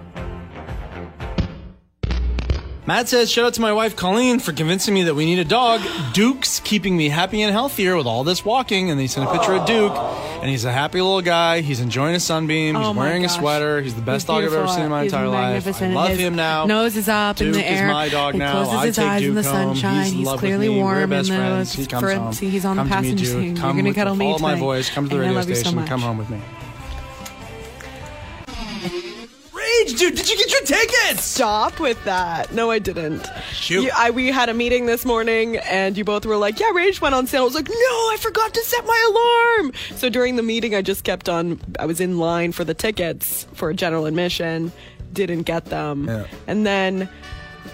[2.92, 5.46] Matt says, shout out to my wife Colleen for convincing me that we need a
[5.46, 5.80] dog.
[6.12, 8.90] Duke's keeping me happy and healthier with all this walking.
[8.92, 9.94] And they sent a picture of Duke.
[9.94, 11.62] And he's a happy little guy.
[11.62, 12.76] He's enjoying a sunbeam.
[12.76, 13.38] He's Oh my wearing gosh.
[13.38, 13.80] a sweater.
[13.82, 14.76] He's the best He's dog I've ever beautiful.
[14.76, 15.38] seen in my He's entire life.
[15.38, 15.94] I magnificent.
[15.94, 16.66] love His him now.
[16.66, 17.86] Nose is up in the air.
[17.88, 18.52] is my dog he now.
[18.52, 19.52] closes I his take eyes in the home.
[19.76, 20.04] sunshine.
[20.04, 20.82] He's, in He's love clearly with me.
[20.84, 21.74] warm We're in best the friends.
[21.74, 22.34] He comes front home.
[22.34, 22.50] seat.
[22.50, 23.46] He's on Come the to meet passenger seat.
[23.46, 24.60] You're Come gonna with- cuddle me Follow my tonight.
[24.60, 24.90] voice.
[24.90, 25.76] Come to the And I radio love you so station.
[25.80, 25.88] much.
[25.88, 26.42] Come home with me.
[29.82, 31.24] Rage, dude, did you get your tickets?
[31.24, 32.54] Stop with that.
[32.54, 33.26] No, I didn't.
[33.54, 33.84] Shoot.
[33.84, 37.02] You- I, we had a meeting this morning, and you both were like, "Yeah, Rage
[37.02, 40.36] went on sale." I was like, "No, I forgot to set my alarm." So during
[40.36, 41.60] the meeting, I just kept on.
[41.80, 44.72] I was in line for the tickets for general admission,
[45.14, 46.26] didn't get them, Yeah.
[46.48, 47.10] and then.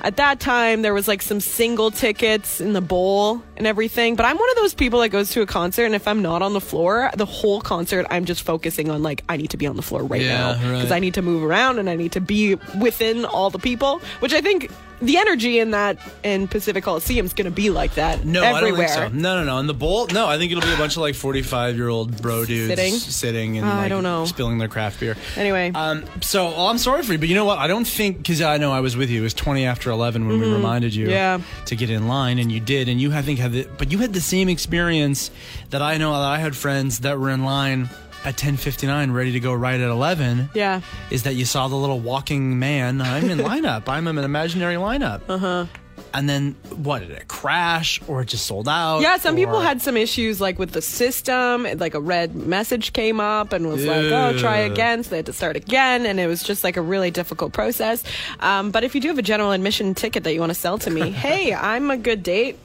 [0.01, 4.15] At that time, there was like some single tickets in the bowl and everything.
[4.15, 6.41] But I'm one of those people that goes to a concert, and if I'm not
[6.41, 9.67] on the floor, the whole concert, I'm just focusing on like I need to be
[9.67, 10.97] on the floor right Yeah, now because right.
[10.97, 14.33] I need to move around and I need to be within all the people, which
[14.33, 14.71] I think
[15.01, 18.85] the energy in that in Pacific Coliseum is going to be like that No, everywhere.
[18.85, 19.17] I don't think so.
[19.19, 19.57] No, no, no.
[19.59, 22.21] In the bowl, no, I think it'll be a bunch of like 45 year old
[22.21, 22.93] bro dudes Sitting?
[22.93, 24.25] sitting and Oh, I don't know.
[24.25, 25.15] spilling their craft beer.
[25.35, 27.59] Anyway, Um, so well, I'm sorry for you, but you know what?
[27.59, 29.19] I don't think because I know I was with you.
[29.19, 31.11] It was 20 after 11 when we reminded you Mm-hmm.
[31.11, 31.41] Yeah.
[31.65, 33.99] to get in line, and you did, and you I think had the, but you
[33.99, 35.31] had the same experience
[35.69, 37.89] that I know that I had friends that were in line
[38.25, 40.49] at 10:59, ready to go right at 11.
[40.53, 40.81] yeah.
[41.11, 43.01] Is that you saw the little walking man?
[43.01, 43.87] I'm in lineup.
[43.87, 45.21] I'm in an imaginary lineup.
[45.29, 45.65] Uh huh.
[46.13, 49.01] And then what did it crash or it just sold out?
[49.01, 51.67] Yeah, some people had some issues like with the system.
[51.77, 55.25] Like a red message came up and was like, "Oh, try again." So they had
[55.27, 58.03] to start again, and it was just like a really difficult process.
[58.39, 60.77] Um, but if you do have a general admission ticket that you want to sell
[60.79, 62.57] to me, hey, I'm a good date.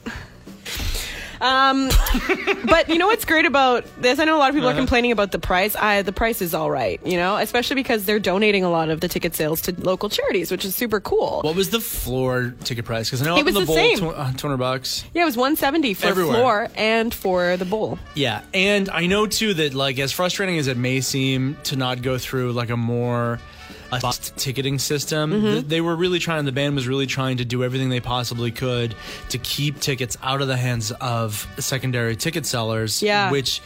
[1.43, 1.89] Um,
[2.65, 4.17] but you know what's great about this?
[4.19, 4.77] I know a lot of people Uh-huh.
[4.77, 5.75] are complaining about the price.
[5.75, 9.01] I, the price is all right, you know, especially because they're donating a lot of
[9.01, 11.41] the ticket sales to local charities, which is super cool.
[11.43, 13.09] What was the floor ticket price?
[13.09, 13.97] Because I know It was the, the bowl, same.
[13.99, 15.03] tw- uh, 200 bucks.
[15.13, 16.35] yeah, it was 170 for Everywhere.
[16.37, 17.99] floor and for the bowl.
[18.15, 22.01] Yeah, and I know too that like as frustrating as it may seem to not
[22.01, 23.39] go through like a more
[24.01, 25.45] a ticketing system, Mm-hmm.
[25.45, 26.45] th- they were really trying.
[26.45, 28.95] The band was really trying to do everything they possibly could
[29.29, 33.01] to keep tickets out of the hands of secondary ticket sellers.
[33.03, 33.29] Yeah.
[33.31, 33.61] which,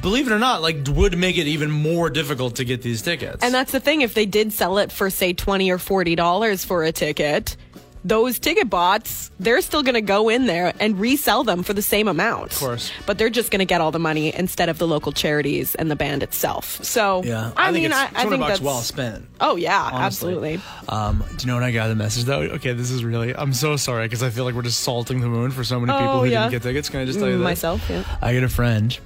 [0.00, 3.42] believe it or not, like would make it even more difficult to get these tickets.
[3.44, 4.00] And that's the thing.
[4.00, 7.56] If they did sell it for say twenty or forty dollars for a ticket,
[8.04, 11.82] those ticket bots they're still going to go in there and resell them for the
[11.82, 12.52] same amount.
[12.52, 12.90] Of course.
[13.06, 15.90] but they're just going to get all the money instead of the local charities and
[15.90, 16.82] the band itself.
[16.84, 19.26] So yeah, I, think mean, it's I, I think bucks that's well spent.
[19.40, 20.02] Oh yeah, honestly.
[20.34, 20.60] absolutely.
[20.88, 22.40] Um, do you know what I got the message though?
[22.40, 23.34] Okay, this is really.
[23.34, 25.92] I'm so sorry because I feel like we're just salting the moon for so many
[25.92, 26.48] people Oh, who yeah.
[26.48, 26.88] didn't get tickets.
[26.88, 27.44] Can I just tell you this?
[27.44, 28.02] Myself, yeah.
[28.22, 28.98] I get a friend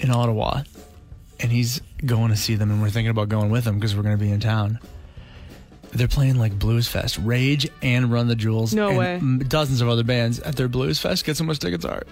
[0.00, 0.62] in Ottawa,
[1.40, 4.02] and he's going to see them, and we're thinking about going with him because we're
[4.02, 4.80] going to be in town.
[5.92, 8.72] They're playing like Blues Fest, Rage, and Run the Jewels.
[8.74, 9.46] No and way.
[9.46, 11.24] Dozens of other bands at their Blues Fest.
[11.24, 12.02] Guess how much tickets are?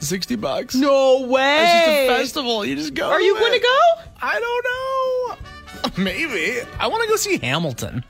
[0.00, 0.74] Sixty bucks.
[0.74, 1.62] No way.
[1.62, 2.64] It's just a festival.
[2.64, 3.08] You just go.
[3.08, 3.78] Are you going to go?
[4.20, 5.48] I don't know.
[6.04, 6.60] Maybe.
[6.78, 8.04] I want to go see Hamilton.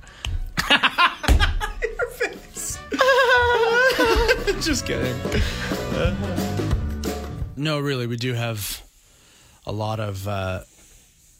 [0.71, 2.79] Your face.
[4.67, 5.17] Just kidding.
[7.57, 8.83] no, really, we do have
[9.67, 10.61] a lot of uh,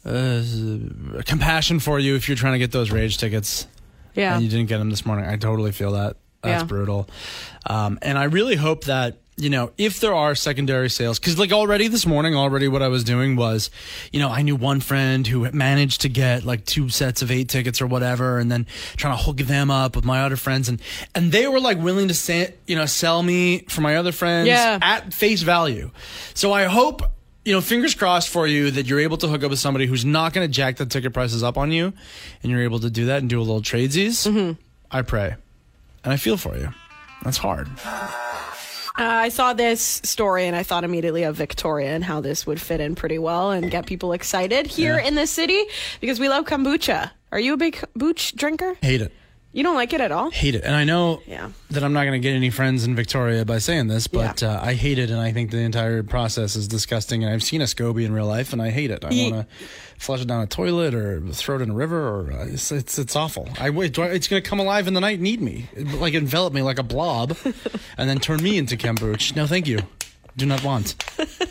[0.05, 0.41] uh,
[1.25, 3.67] compassion for you if you're trying to get those rage tickets
[4.15, 4.35] Yeah.
[4.35, 5.25] and you didn't get them this morning.
[5.25, 6.15] I totally feel that.
[6.41, 6.67] That's Yeah.
[6.67, 7.09] brutal.
[7.65, 11.51] Um, and I really hope that, you know, if there are secondary sales, because like
[11.51, 13.69] already this morning, already what I was doing was,
[14.13, 17.49] you know, I knew one friend who managed to get like two sets of eight
[17.49, 20.81] tickets or whatever, and then trying to hook them up with my other friends, and
[21.13, 24.47] and they were like willing to say, you know, sell me for my other friends
[24.47, 24.79] Yeah.
[24.81, 25.91] at face value.
[26.33, 27.01] So I hope.
[27.49, 30.05] You know, fingers crossed for you that you're able to hook up with somebody who's
[30.05, 31.93] not going to jack the ticket prices up on you,
[32.43, 34.27] and you're able to do that and do a little tradesies.
[34.31, 34.61] Mm-hmm.
[34.91, 35.35] I pray.
[36.03, 36.69] And I feel for you.
[37.23, 37.67] That's hard.
[37.83, 38.07] Uh,
[38.99, 42.81] I saw this story and I thought immediately of Victoria and how this would fit
[42.81, 45.07] in pretty well and get people excited here Yeah.
[45.07, 45.63] in the city
[46.01, 47.09] because we love kombucha.
[47.31, 48.75] Are you a big kombucha drinker?
[48.83, 49.11] Hate it.
[49.51, 50.29] You don't like it at all?
[50.29, 50.63] Hate it.
[50.63, 51.49] And I know Yeah.
[51.71, 54.59] that I'm not going to get any friends in Victoria by saying this, but uh,
[54.61, 55.09] I hate it.
[55.09, 57.23] And I think the entire process is disgusting.
[57.23, 59.03] And I've seen a SCOBY in real life and I hate it.
[59.03, 59.55] I Ye- want to
[59.97, 62.99] flush it down a toilet or throw it in a river or uh, it's, it's,
[62.99, 63.49] it's awful.
[63.59, 63.97] I wait.
[63.97, 66.77] It's going to come alive in the night and eat me, like envelop me like
[66.77, 67.35] a blob
[67.97, 69.35] and then turn me into kombucha.
[69.35, 69.79] No, thank you.
[70.39, 70.95] Do not want.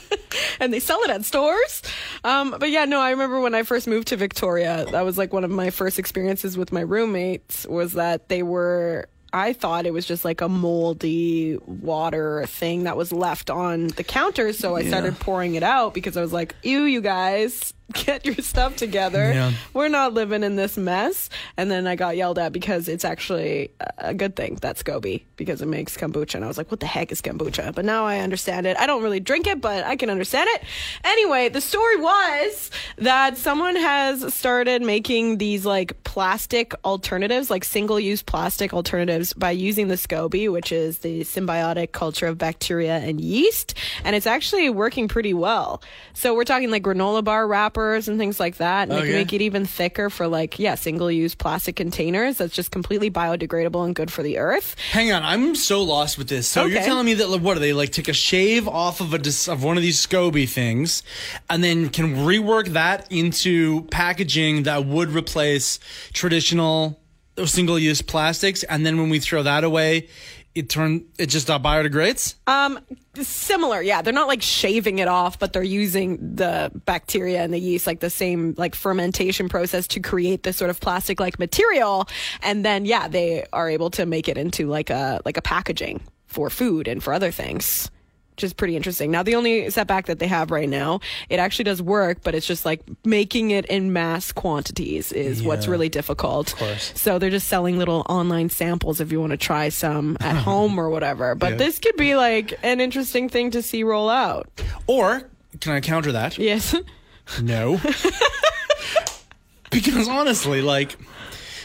[0.61, 1.83] and they sell it at stores.
[2.25, 5.33] Um, but yeah, no, I remember when I first moved to Victoria, that was like
[5.33, 9.07] one of my first experiences with my roommates was that they were.
[9.31, 14.03] I thought it was just like a moldy water thing that was left on the
[14.03, 18.27] counter, so I started pouring it out because I was like, "Ew, you guys." Get
[18.27, 19.33] your stuff together.
[19.33, 19.53] Yeah.
[19.73, 21.31] We're not living in this mess.
[21.57, 25.63] And then I got yelled at because it's actually a good thing that's SCOBY because
[25.63, 26.37] it makes kombucha.
[26.37, 27.75] And I was like, what the heck is kombucha?
[27.75, 28.77] But now I understand it.
[28.77, 30.63] I don't really drink it, but I can understand it.
[31.05, 37.99] Anyway, the story was that someone has started making these like plastic alternatives, like single
[37.99, 43.21] use plastic alternatives by using the SCOBY, which is the symbiotic culture of bacteria and
[43.21, 43.75] yeast.
[44.05, 45.83] And it's actually working pretty well.
[46.13, 47.47] So we're talking like granola bar
[47.79, 48.83] wrappers and things like that.
[48.89, 49.07] And they Okay.
[49.09, 53.11] can make it even thicker for like, yeah, single use plastic containers that's just completely
[53.11, 54.77] biodegradable and good for the earth.
[54.93, 56.47] Hang on, I'm so lost with this.
[56.49, 59.15] So you're telling me that like, what do they like take a shave off of
[59.15, 61.03] a dis- of one of these SCOBY things,
[61.49, 65.79] and then can rework that into packaging that would replace
[66.13, 66.99] traditional
[67.45, 70.09] single use plastics, and then when we throw that away,
[70.55, 72.35] it turn it just uh, biodegrades.
[72.47, 72.79] Um,
[73.15, 74.03] similar, yeah.
[74.03, 78.01] They're not like shaving it off, but they're using the bacteria and the yeast, like
[78.01, 82.09] the same like fermentation process to create this sort of plastic-like material,
[82.43, 86.01] and then yeah, they are able to make it into like a like a packaging
[86.27, 87.91] for food and for other things.
[88.39, 89.11] Which is pretty interesting.
[89.11, 92.47] Now, the only setback that they have right now, it actually does work, but it's
[92.47, 96.53] just like making it in mass quantities is what's really difficult.
[96.53, 96.93] Of course.
[96.95, 100.79] So they're just selling little online samples if you want to try some at home
[100.79, 101.35] or whatever.
[101.35, 101.57] But Yeah.
[101.57, 104.49] this could be like an interesting thing to see roll out.
[104.87, 105.29] Or
[105.61, 106.39] can I counter that?
[106.39, 106.77] Yes.
[107.43, 107.79] No.
[109.73, 110.97] because honestly, like,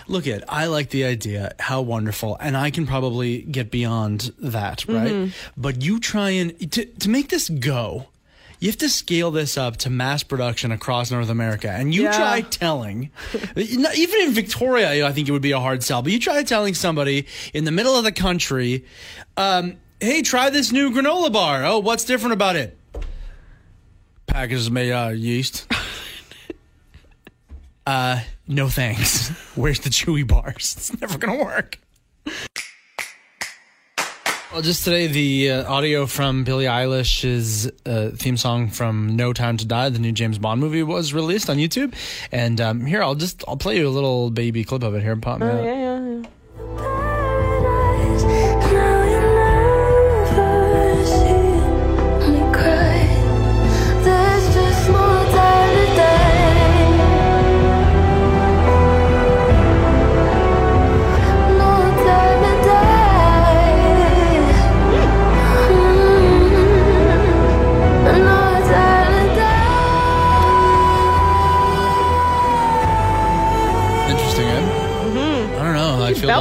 [0.08, 4.86] look at, I like the idea, how wonderful, and I can probably get beyond that,
[4.88, 5.32] right?
[5.58, 8.08] But you try and, to, to make this go,
[8.60, 11.70] you have to scale this up to mass production across North America.
[11.70, 12.18] And you Yeah.
[12.18, 13.12] try telling,
[13.58, 16.74] even in Victoria, I think it would be a hard sell, but you try telling
[16.74, 18.86] somebody in the middle of the country,
[19.36, 21.66] um, hey, try this new granola bar.
[21.66, 22.78] Oh, what's different about it?
[24.28, 25.68] Package is made out of yeast.
[27.86, 29.30] uh, no thanks.
[29.56, 30.76] Where's the chewy bars?
[30.78, 31.80] It's never gonna work.
[34.54, 39.58] Well, just today, the uh, audio from Billie Eilish's uh, theme song from "No Time
[39.58, 41.96] to Die," the new James Bond movie, was released on YouTube.
[42.32, 45.14] And um, here, I'll just I'll play you a little baby clip of it here.
[45.14, 45.56] And pop me out.
[45.56, 47.03] Oh, yeah, yeah, yeah.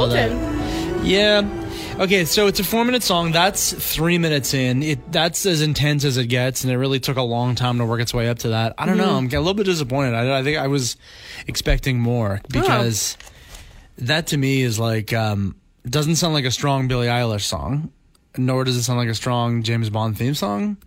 [0.09, 0.93] Know how I feel about that.
[0.93, 1.05] Belton.
[1.05, 1.63] Yeah.
[1.99, 3.31] Okay, so it's a four minute song.
[3.31, 4.81] That's three minutes in.
[4.81, 7.85] It that's as intense as it gets, and it really took a long time to
[7.85, 8.73] work its way up to that.
[8.79, 9.15] I don't know.
[9.15, 10.15] I'm a little bit disappointed.
[10.15, 10.97] I, I think I was
[11.45, 13.15] expecting more because
[13.99, 17.91] that to me is like um, doesn't sound like a strong Billie Eilish song,
[18.37, 20.77] nor does it sound like a strong James Bond theme song.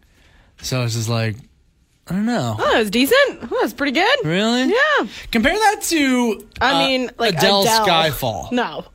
[0.61, 1.37] So it's just like
[2.09, 2.57] I don't know.
[2.59, 3.49] Oh, was decent.
[3.51, 4.19] Oh, it's pretty good.
[4.25, 4.71] Really?
[4.71, 5.07] Yeah.
[5.31, 7.87] Compare that to I uh, mean, like Adele's Adele.
[7.87, 8.53] Skyfall.
[8.53, 8.87] No.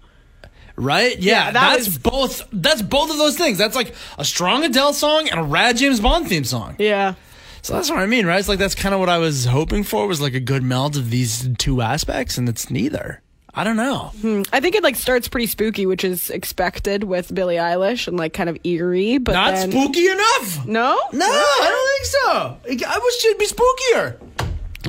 [0.76, 1.18] Right?
[1.20, 2.48] Yeah, Yeah, that that's was- both.
[2.54, 3.58] That's both of those things.
[3.58, 6.76] That's like a strong Adele song and a rad James Bond theme song.
[6.80, 7.16] Yeah.
[7.62, 8.40] So that's what I mean, right?
[8.40, 10.98] It's like that's kind of what I was hoping for was like a good meld
[10.98, 13.22] of these two aspects, and it's neither.
[13.54, 14.14] I don't know.
[14.22, 14.44] Hmm.
[14.54, 18.32] I think it like starts pretty spooky, which is expected with Billie Eilish and like
[18.34, 20.66] kind of eerie, but Not then spooky enough.
[20.66, 20.98] No?
[21.12, 22.88] No, I don't think so.
[22.88, 24.16] I wish it'd be spookier.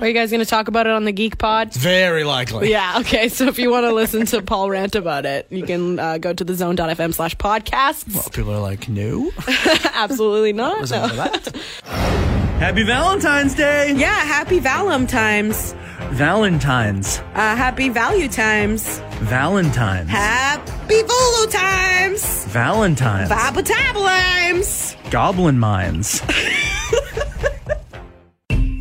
[0.01, 1.73] Are you guys going to talk about it on the Geek Pod?
[1.75, 2.71] Very likely.
[2.71, 3.29] Yeah, okay.
[3.29, 6.33] So if you want to listen to Pol rant about it, you can uh, go
[6.33, 8.13] to the zone.fm slash podcasts.
[8.15, 9.31] Well, people are like, no.
[9.95, 10.81] Absolutely not.
[10.81, 11.07] Was No.
[11.09, 11.57] that?
[12.63, 13.93] Happy Valentine's Day!
[13.97, 15.75] Yeah, happy Valentimes.
[16.13, 17.19] Valentine's.
[17.19, 19.01] Uh, happy Value Times.
[19.21, 20.09] Valentine's.
[20.09, 22.45] Happy Volo Times.
[22.47, 23.31] Valentine's.
[23.31, 25.11] Vabotabolimes.
[25.11, 26.23] Goblin Mines.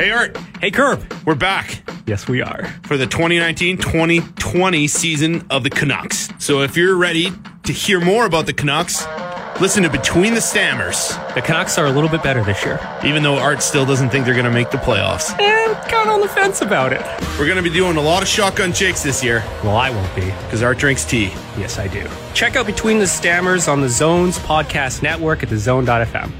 [0.00, 1.04] Hey, Art, Hey, Curb.
[1.26, 2.64] we're back Yes, we are.
[2.84, 6.30] for the 2019 2020 season of the Canucks.
[6.38, 7.30] So if you're ready
[7.64, 9.06] to hear more about the Canucks,
[9.60, 12.80] Listen to Between the Stammers, The Canucks are a little bit better this year.
[13.04, 15.38] even though Art still doesn't think they're going to make the playoffs.
[15.38, 17.02] Eh, kind of on the fence about it.
[17.38, 20.14] We're going to be doing a lot of shotgun jakes this year Well, I won't
[20.16, 20.22] be.
[20.22, 21.26] because Art drinks tea.
[21.58, 22.08] Yes, I do.
[22.32, 26.32] Check out Between the Stammers on the Zones podcast network at thezone.fm.